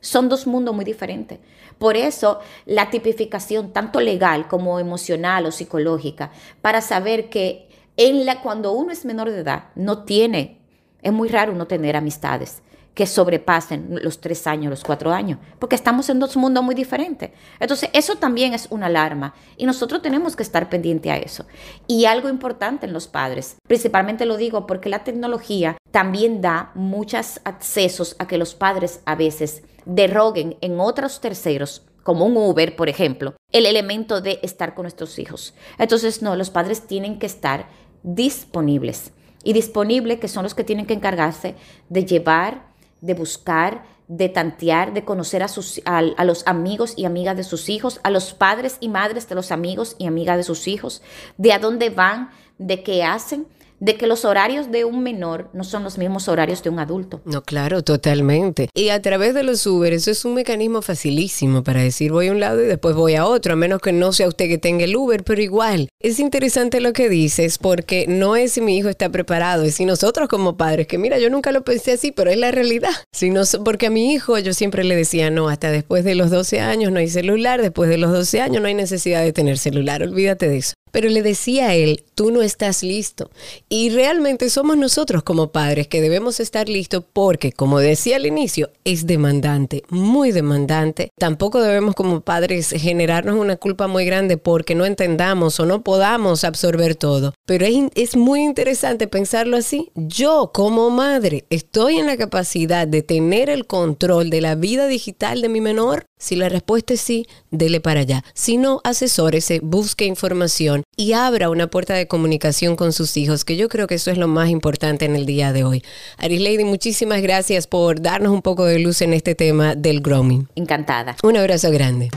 Son 0.01 0.29
dos 0.29 0.47
mundos 0.47 0.75
muy 0.75 0.85
diferentes. 0.85 1.39
Por 1.79 1.97
eso 1.97 2.41
la 2.67 2.91
tipificación, 2.91 3.73
tanto 3.73 4.01
legal 4.01 4.49
como 4.49 4.79
emocional 4.79 5.47
o 5.47 5.53
psicológica, 5.53 6.31
para 6.61 6.81
saber 6.81 7.29
que 7.29 7.69
en 7.97 8.25
la, 8.27 8.41
cuando 8.41 8.73
uno 8.73 8.93
es 8.93 9.05
menor 9.05 9.31
de 9.31 9.41
edad, 9.41 9.65
no 9.75 10.05
tiene, 10.05 10.61
es 11.03 11.13
muy 11.13 11.29
raro 11.29 11.53
uno 11.53 11.67
tener 11.67 11.97
amistades 11.97 12.63
que 12.95 13.07
sobrepasen 13.07 14.01
los 14.03 14.21
tres 14.21 14.47
años, 14.47 14.71
los 14.71 14.85
cuatro 14.85 15.13
años, 15.13 15.39
porque 15.59 15.77
estamos 15.77 16.11
en 16.11 16.21
dos 16.21 16.37
mundos 16.37 16.63
muy 16.63 16.75
diferentes. 16.75 17.31
Entonces, 17.59 17.89
eso 17.93 18.17
también 18.17 18.53
es 18.53 18.67
una 18.71 18.87
alarma 18.87 19.35
y 19.57 19.65
nosotros 19.65 20.03
tenemos 20.03 20.37
que 20.37 20.43
estar 20.43 20.69
pendiente 20.69 21.11
a 21.11 21.17
eso. 21.17 21.47
Y 21.87 22.05
algo 22.05 22.29
importante 22.29 22.87
en 22.87 22.93
los 22.93 23.09
padres, 23.09 23.57
principalmente 23.67 24.27
lo 24.27 24.37
digo 24.37 24.67
porque 24.67 24.91
la 24.91 25.05
tecnología 25.05 25.79
también 25.93 26.41
da 26.41 26.73
muchos 26.75 27.41
accesos 27.45 28.17
a 28.19 28.27
que 28.27 28.39
los 28.39 28.55
padres 28.55 29.01
a 29.05 29.15
veces 29.15 29.63
derroguen 29.85 30.57
en 30.61 30.81
otros 30.81 31.21
terceros 31.21 31.87
como 32.03 32.25
un 32.27 32.37
Uber, 32.37 32.75
por 32.75 32.89
ejemplo, 32.89 33.35
el 33.53 33.65
elemento 33.65 34.21
de 34.21 34.41
estar 34.43 34.75
con 34.75 34.83
nuestros 34.83 35.21
hijos. 35.21 35.55
Entonces, 35.79 36.21
no, 36.21 36.35
los 36.35 36.51
padres 36.51 36.89
tienen 36.89 37.21
que 37.21 37.27
estar 37.27 37.69
disponibles. 38.03 39.13
Y 39.45 39.53
disponibles 39.53 40.19
que 40.19 40.29
son 40.29 40.43
los 40.43 40.55
que 40.55 40.65
tienen 40.65 40.87
que 40.87 40.95
encargarse 40.95 41.55
de 41.89 42.05
llevar 42.05 42.73
de 43.03 43.15
buscar, 43.15 43.85
de 44.09 44.31
tantear, 44.31 44.95
de 44.95 45.05
conocer 45.05 45.43
a, 45.43 45.49
sus, 45.49 45.83
a, 45.85 46.25
los 46.25 46.47
amigos 46.47 46.95
y 46.97 47.05
amigas 47.05 47.37
de 47.37 47.45
sus 47.45 47.69
hijos, 47.69 48.01
a 48.05 48.11
los 48.11 48.33
padres 48.33 48.79
y 48.81 48.89
madres 48.89 49.29
de 49.29 49.35
los 49.35 49.53
amigos 49.53 49.97
y 49.99 50.07
amigas 50.07 50.39
de 50.39 50.45
sus 50.45 50.67
hijos, 50.69 51.03
de 51.37 51.53
a 51.53 51.59
dónde 51.59 51.91
van, 51.91 52.31
de 52.59 52.83
qué 52.83 53.05
hacen, 53.05 53.47
de 53.83 53.97
que 53.97 54.07
los 54.07 54.25
horarios 54.25 54.71
de 54.71 54.85
un 54.85 55.03
menor 55.03 55.51
no 55.53 55.65
son 55.65 55.83
los 55.83 55.99
mismos 55.99 56.29
horarios 56.29 56.63
de 56.63 56.71
un 56.71 56.79
adulto. 56.79 57.21
No, 57.25 57.43
claro, 57.43 57.83
totalmente. 57.83 58.69
Y 58.75 58.91
a 58.91 59.03
través 59.03 59.35
de 59.35 59.43
los 59.43 59.67
Uber, 59.67 59.93
eso 59.93 60.13
es 60.13 60.25
un 60.25 60.35
mecanismo 60.35 60.83
facilísimo 60.83 61.65
para 61.65 61.83
decir 61.83 62.13
voy 62.13 62.29
a 62.29 62.33
un 62.33 62.39
lado 62.39 62.63
y 62.63 62.67
después 62.67 62.95
voy 62.95 63.17
a 63.17 63.27
otro, 63.27 63.55
a 63.55 63.57
menos 63.57 63.81
que 63.81 63.93
no 63.93 64.13
sea 64.13 64.29
usted 64.29 64.47
que 64.47 64.57
tenga 64.57 64.85
el 64.85 64.95
Uber, 64.95 65.25
pero 65.25 65.43
igual. 65.43 65.89
Es 65.99 66.21
interesante 66.21 66.81
lo 66.81 66.93
que 66.93 67.09
dices 67.09 67.59
porque 67.59 68.07
no 68.07 68.37
es 68.37 68.53
si 68.53 68.61
mi 68.61 68.79
hijo 68.79 68.89
está 68.89 69.09
preparado, 69.09 69.65
es 69.65 69.75
si 69.75 69.85
nosotros 69.85 70.29
como 70.29 70.57
padres, 70.57 70.87
que 70.87 70.99
mira, 70.99 71.19
yo 71.19 71.29
nunca 71.29 71.51
lo 71.51 71.65
pensé 71.65 71.91
así, 71.91 72.13
pero 72.13 72.31
es 72.31 72.39
la 72.39 72.53
realidad. 72.53 72.91
Si 73.15 73.31
no, 73.31 73.43
porque 73.65 73.87
a 73.87 73.91
mi 73.91 74.13
hijo 74.13 74.39
yo 74.39 74.53
siempre 74.55 74.85
le 74.85 74.97
decía, 74.97 75.31
no, 75.31 75.49
hasta 75.49 75.71
después 75.71 76.03
de 76.03 76.15
los 76.15 76.31
12 76.31 76.61
años 76.61 76.91
no 76.91 76.99
hay 76.99 77.09
celular, 77.09 77.61
después 77.61 77.89
de 77.89 77.99
los 77.99 78.11
12 78.11 78.41
años 78.41 78.63
no 78.63 78.69
hay 78.69 78.75
necesidad 78.75 79.23
de 79.23 79.33
tener 79.33 79.59
celular, 79.59 80.03
olvídate 80.03 80.49
de 80.49 80.59
eso. 80.59 80.75
Pero 80.93 81.09
le 81.09 81.23
decía 81.23 81.69
a 81.69 81.75
él, 81.75 82.05
tú 82.15 82.31
no 82.31 82.43
estás 82.43 82.85
listo. 82.85 83.31
Y 83.69 83.91
realmente 83.91 84.49
somos 84.49 84.77
nosotros 84.77 85.25
como 85.25 85.51
padres 85.51 85.89
que 85.89 86.01
debemos 86.01 86.39
estar 86.39 86.69
listos 86.69 87.03
porque, 87.13 87.51
como 87.51 87.81
decía 87.81 88.17
al 88.17 88.27
inicio, 88.27 88.71
es 88.85 89.07
demandante, 89.07 89.83
muy 89.89 90.31
demandante. 90.31 91.11
Tampoco 91.19 91.61
debemos 91.61 91.95
como 91.95 92.21
padres 92.21 92.71
generarnos 92.71 93.37
una 93.37 93.57
culpa 93.57 93.89
muy 93.89 94.05
grande 94.05 94.37
porque 94.37 94.75
no 94.75 94.87
entendamos 94.87 95.59
o 95.59 95.67
no 95.67 95.83
podamos 95.83 96.45
absorber 96.45 96.95
todo. 96.95 97.35
Pero 97.47 97.67
es, 97.67 97.77
es 97.95 98.17
muy 98.17 98.43
interesante 98.43 99.09
pensarlo 99.09 99.57
así. 99.57 99.91
Yo 99.95 100.51
como 100.53 100.91
madre 100.91 101.47
estoy 101.51 101.99
en 101.99 102.07
la 102.07 102.17
capacidad 102.17 102.87
de 102.87 103.03
tener 103.03 103.51
el 103.51 103.67
control 103.67 104.31
de 104.31 104.41
la 104.41 104.55
vida 104.55 104.87
digital 104.87 105.41
de 105.41 105.49
mi 105.49 105.61
menor. 105.61 106.05
Si 106.23 106.37
la 106.37 106.49
respuesta 106.49 106.95
es 106.95 107.01
sí, 107.01 107.27
dele 107.51 107.81
para 107.81 107.99
allá. 107.99 108.23
Si 108.33 108.57
no, 108.57 108.81
asesórese, 108.85 109.59
busque 109.61 110.05
información 110.05 110.85
y 110.97 111.15
abra 111.15 111.51
una 111.51 111.67
puerta 111.67 111.95
de 111.95 112.07
comunicación 112.07 112.77
con 112.77 112.93
sus 112.93 113.17
hijos, 113.17 113.45
que 113.45 113.57
yo 113.57 113.69
creo 113.69 113.89
que 113.89 113.97
eso 113.97 114.13
es 114.13 114.19
lo 114.19 114.29
más 114.29 114.49
importante 114.49 115.05
en 115.05 115.17
el 115.17 115.27
día 115.27 115.53
de 115.53 115.65
hoy. 115.65 115.83
Aris 116.19 116.41
Lady, 116.41 116.63
muchísimas 116.63 117.23
gracias 117.23 117.67
por 117.67 118.01
darnos 118.01 118.33
un 118.33 118.41
poco 118.41 118.67
de 118.67 118.79
luz 118.79 119.03
en 119.03 119.15
este 119.15 119.35
tema 119.35 119.75
del 119.75 120.01
grooming. 120.01 120.47
Encantada. 120.55 121.17
Un 121.25 121.37
abrazo 121.37 121.73
grande. 121.73 122.11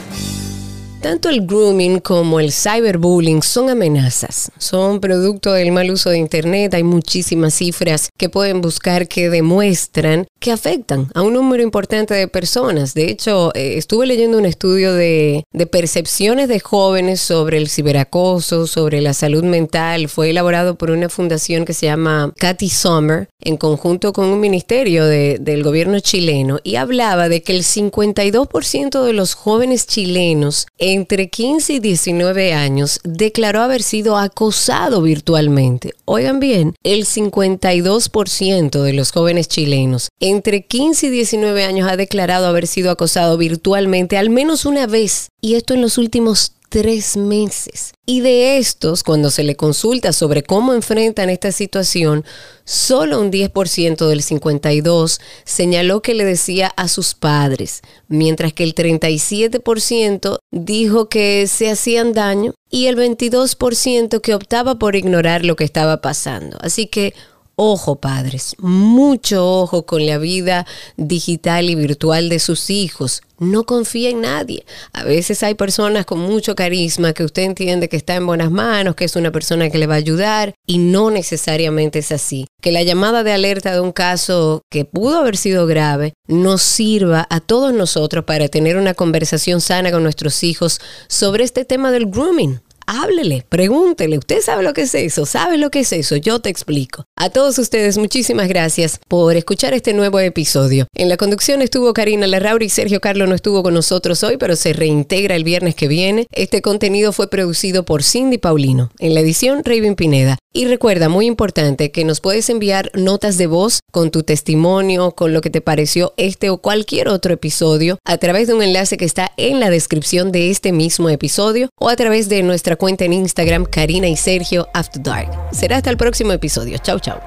Tanto 1.00 1.28
el 1.28 1.46
grooming 1.46 2.00
como 2.00 2.40
el 2.40 2.52
cyberbullying 2.52 3.42
son 3.42 3.70
amenazas, 3.70 4.50
son 4.58 5.00
producto 5.00 5.52
del 5.52 5.70
mal 5.70 5.92
uso 5.92 6.10
de 6.10 6.18
Internet. 6.18 6.74
Hay 6.74 6.82
muchísimas 6.82 7.54
cifras 7.54 8.10
que 8.18 8.28
pueden 8.28 8.60
buscar 8.60 9.06
que 9.06 9.30
demuestran 9.30 10.26
que 10.40 10.52
afectan 10.52 11.08
a 11.14 11.22
un 11.22 11.34
número 11.34 11.62
importante 11.62 12.14
de 12.14 12.28
personas. 12.28 12.94
De 12.94 13.10
hecho, 13.10 13.52
eh, 13.54 13.74
estuve 13.76 14.06
leyendo 14.06 14.38
un 14.38 14.46
estudio 14.46 14.94
de, 14.94 15.44
percepciones 15.70 16.48
de 16.48 16.60
jóvenes 16.60 17.20
sobre 17.20 17.58
el 17.58 17.68
ciberacoso, 17.68 18.66
sobre 18.66 19.00
la 19.00 19.12
salud 19.14 19.44
mental. 19.44 20.08
Fue 20.08 20.30
elaborado 20.30 20.76
por 20.76 20.90
una 20.90 21.08
fundación 21.08 21.64
que 21.64 21.74
se 21.74 21.86
llama 21.86 22.32
Cathy 22.36 22.68
Sommer 22.68 23.28
en 23.40 23.56
conjunto 23.56 24.12
con 24.12 24.26
un 24.26 24.40
ministerio 24.40 25.04
de, 25.04 25.38
del 25.40 25.62
gobierno 25.62 26.00
chileno 26.00 26.58
y 26.62 26.76
hablaba 26.76 27.28
de 27.28 27.42
que 27.42 27.52
el 27.54 27.62
52% 27.62 29.04
de 29.04 29.12
los 29.12 29.34
jóvenes 29.34 29.86
chilenos 29.86 30.66
entre 30.78 31.28
15 31.28 31.74
y 31.74 31.80
19 31.80 32.52
años 32.52 33.00
declaró 33.04 33.62
haber 33.62 33.82
sido 33.82 34.16
acosado 34.16 35.02
virtualmente. 35.02 35.94
Oigan 36.04 36.40
bien, 36.40 36.74
el 36.82 37.04
52% 37.04 38.82
de 38.82 38.92
los 38.92 39.12
jóvenes 39.12 39.48
chilenos 39.48 40.08
entre 40.28 40.64
15 40.64 41.06
y 41.06 41.10
19 41.10 41.64
años 41.64 41.90
ha 41.90 41.96
declarado 41.96 42.46
haber 42.46 42.66
sido 42.66 42.90
acosado 42.90 43.36
virtualmente 43.36 44.16
al 44.16 44.30
menos 44.30 44.64
una 44.64 44.86
vez. 44.86 45.28
Y 45.40 45.54
esto 45.54 45.74
en 45.74 45.82
los 45.82 45.98
últimos 45.98 46.52
tres 46.68 47.16
meses. 47.16 47.92
Y 48.06 48.20
de 48.20 48.58
estos, 48.58 49.02
cuando 49.02 49.30
se 49.30 49.42
le 49.42 49.56
consulta 49.56 50.12
sobre 50.12 50.42
cómo 50.42 50.74
enfrentan 50.74 51.30
esta 51.30 51.52
situación, 51.52 52.24
solo 52.64 53.20
un 53.20 53.30
10% 53.30 54.06
del 54.06 54.22
52 54.22 55.20
señaló 55.44 56.02
que 56.02 56.14
le 56.14 56.24
decía 56.24 56.68
a 56.76 56.88
sus 56.88 57.14
padres, 57.14 57.82
mientras 58.08 58.52
que 58.52 58.64
el 58.64 58.74
37% 58.74 60.38
dijo 60.50 61.08
que 61.08 61.46
se 61.46 61.70
hacían 61.70 62.12
daño 62.12 62.54
y 62.70 62.86
el 62.86 62.96
22% 62.96 64.20
que 64.20 64.34
optaba 64.34 64.78
por 64.78 64.96
ignorar 64.96 65.44
lo 65.44 65.56
que 65.56 65.64
estaba 65.64 66.00
pasando. 66.00 66.58
Así 66.60 66.86
que 66.86 67.14
Ojo 67.60 67.96
padres, 67.96 68.54
mucho 68.60 69.44
ojo 69.44 69.84
con 69.84 70.06
la 70.06 70.18
vida 70.18 70.64
digital 70.96 71.68
y 71.68 71.74
virtual 71.74 72.28
de 72.28 72.38
sus 72.38 72.70
hijos. 72.70 73.20
No 73.40 73.64
confía 73.64 74.10
en 74.10 74.20
nadie. 74.20 74.64
A 74.92 75.02
veces 75.02 75.42
hay 75.42 75.54
personas 75.54 76.06
con 76.06 76.20
mucho 76.20 76.54
carisma 76.54 77.14
que 77.14 77.24
usted 77.24 77.42
entiende 77.42 77.88
que 77.88 77.96
está 77.96 78.14
en 78.14 78.26
buenas 78.26 78.52
manos, 78.52 78.94
que 78.94 79.06
es 79.06 79.16
una 79.16 79.32
persona 79.32 79.70
que 79.70 79.78
le 79.78 79.88
va 79.88 79.94
a 79.94 79.96
ayudar 79.96 80.54
y 80.68 80.78
no 80.78 81.10
necesariamente 81.10 81.98
es 81.98 82.12
así. 82.12 82.46
Que 82.62 82.70
la 82.70 82.84
llamada 82.84 83.24
de 83.24 83.32
alerta 83.32 83.72
de 83.72 83.80
un 83.80 83.90
caso 83.90 84.62
que 84.70 84.84
pudo 84.84 85.18
haber 85.18 85.36
sido 85.36 85.66
grave 85.66 86.14
nos 86.28 86.62
sirva 86.62 87.26
a 87.28 87.40
todos 87.40 87.72
nosotros 87.72 88.24
para 88.24 88.46
tener 88.46 88.76
una 88.76 88.94
conversación 88.94 89.60
sana 89.60 89.90
con 89.90 90.04
nuestros 90.04 90.44
hijos 90.44 90.80
sobre 91.08 91.42
este 91.42 91.64
tema 91.64 91.90
del 91.90 92.06
grooming 92.06 92.60
háblele, 92.88 93.44
pregúntele, 93.48 94.16
usted 94.18 94.40
sabe 94.40 94.62
lo 94.62 94.72
que 94.72 94.82
es 94.82 94.94
eso, 94.94 95.26
sabe 95.26 95.58
lo 95.58 95.70
que 95.70 95.80
es 95.80 95.92
eso, 95.92 96.16
yo 96.16 96.40
te 96.40 96.48
explico. 96.48 97.04
A 97.16 97.28
todos 97.28 97.58
ustedes, 97.58 97.98
muchísimas 97.98 98.48
gracias 98.48 98.98
por 99.08 99.36
escuchar 99.36 99.74
este 99.74 99.92
nuevo 99.92 100.18
episodio. 100.20 100.86
En 100.94 101.10
la 101.10 101.18
conducción 101.18 101.60
estuvo 101.60 101.92
Karina 101.92 102.26
Larrauri 102.26 102.66
y 102.66 102.70
Sergio 102.70 103.00
Carlos 103.00 103.28
no 103.28 103.34
estuvo 103.34 103.62
con 103.62 103.74
nosotros 103.74 104.22
hoy, 104.22 104.38
pero 104.38 104.56
se 104.56 104.72
reintegra 104.72 105.36
el 105.36 105.44
viernes 105.44 105.74
que 105.74 105.86
viene. 105.86 106.26
Este 106.32 106.62
contenido 106.62 107.12
fue 107.12 107.28
producido 107.28 107.84
por 107.84 108.02
Cindy 108.02 108.38
Paulino. 108.38 108.90
En 108.98 109.12
la 109.12 109.20
edición, 109.20 109.62
Raven 109.64 109.94
Pineda. 109.94 110.38
Y 110.54 110.64
recuerda, 110.64 111.10
muy 111.10 111.26
importante, 111.26 111.90
que 111.90 112.04
nos 112.04 112.20
puedes 112.20 112.48
enviar 112.48 112.90
notas 112.94 113.36
de 113.36 113.46
voz 113.46 113.80
con 113.92 114.10
tu 114.10 114.22
testimonio, 114.22 115.10
con 115.10 115.34
lo 115.34 115.42
que 115.42 115.50
te 115.50 115.60
pareció 115.60 116.14
este 116.16 116.48
o 116.48 116.56
cualquier 116.56 117.08
otro 117.08 117.34
episodio, 117.34 117.98
a 118.06 118.16
través 118.16 118.48
de 118.48 118.54
un 118.54 118.62
enlace 118.62 118.96
que 118.96 119.04
está 119.04 119.30
en 119.36 119.60
la 119.60 119.68
descripción 119.68 120.32
de 120.32 120.50
este 120.50 120.72
mismo 120.72 121.10
episodio 121.10 121.68
o 121.78 121.90
a 121.90 121.96
través 121.96 122.30
de 122.30 122.42
cuenta 122.78 123.04
en 123.04 123.12
Instagram, 123.12 123.66
Karina 123.66 124.08
y 124.08 124.16
Sergio 124.16 124.68
After 124.72 125.02
Dark. 125.02 125.30
Será 125.52 125.76
hasta 125.76 125.90
el 125.90 125.98
próximo 125.98 126.32
episodio. 126.32 126.78
Chau, 126.78 126.98
chau. 126.98 127.18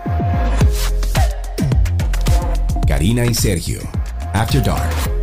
Karina 2.88 3.26
y 3.26 3.34
Sergio, 3.34 3.80
After 4.34 4.64
Dark. 4.64 5.21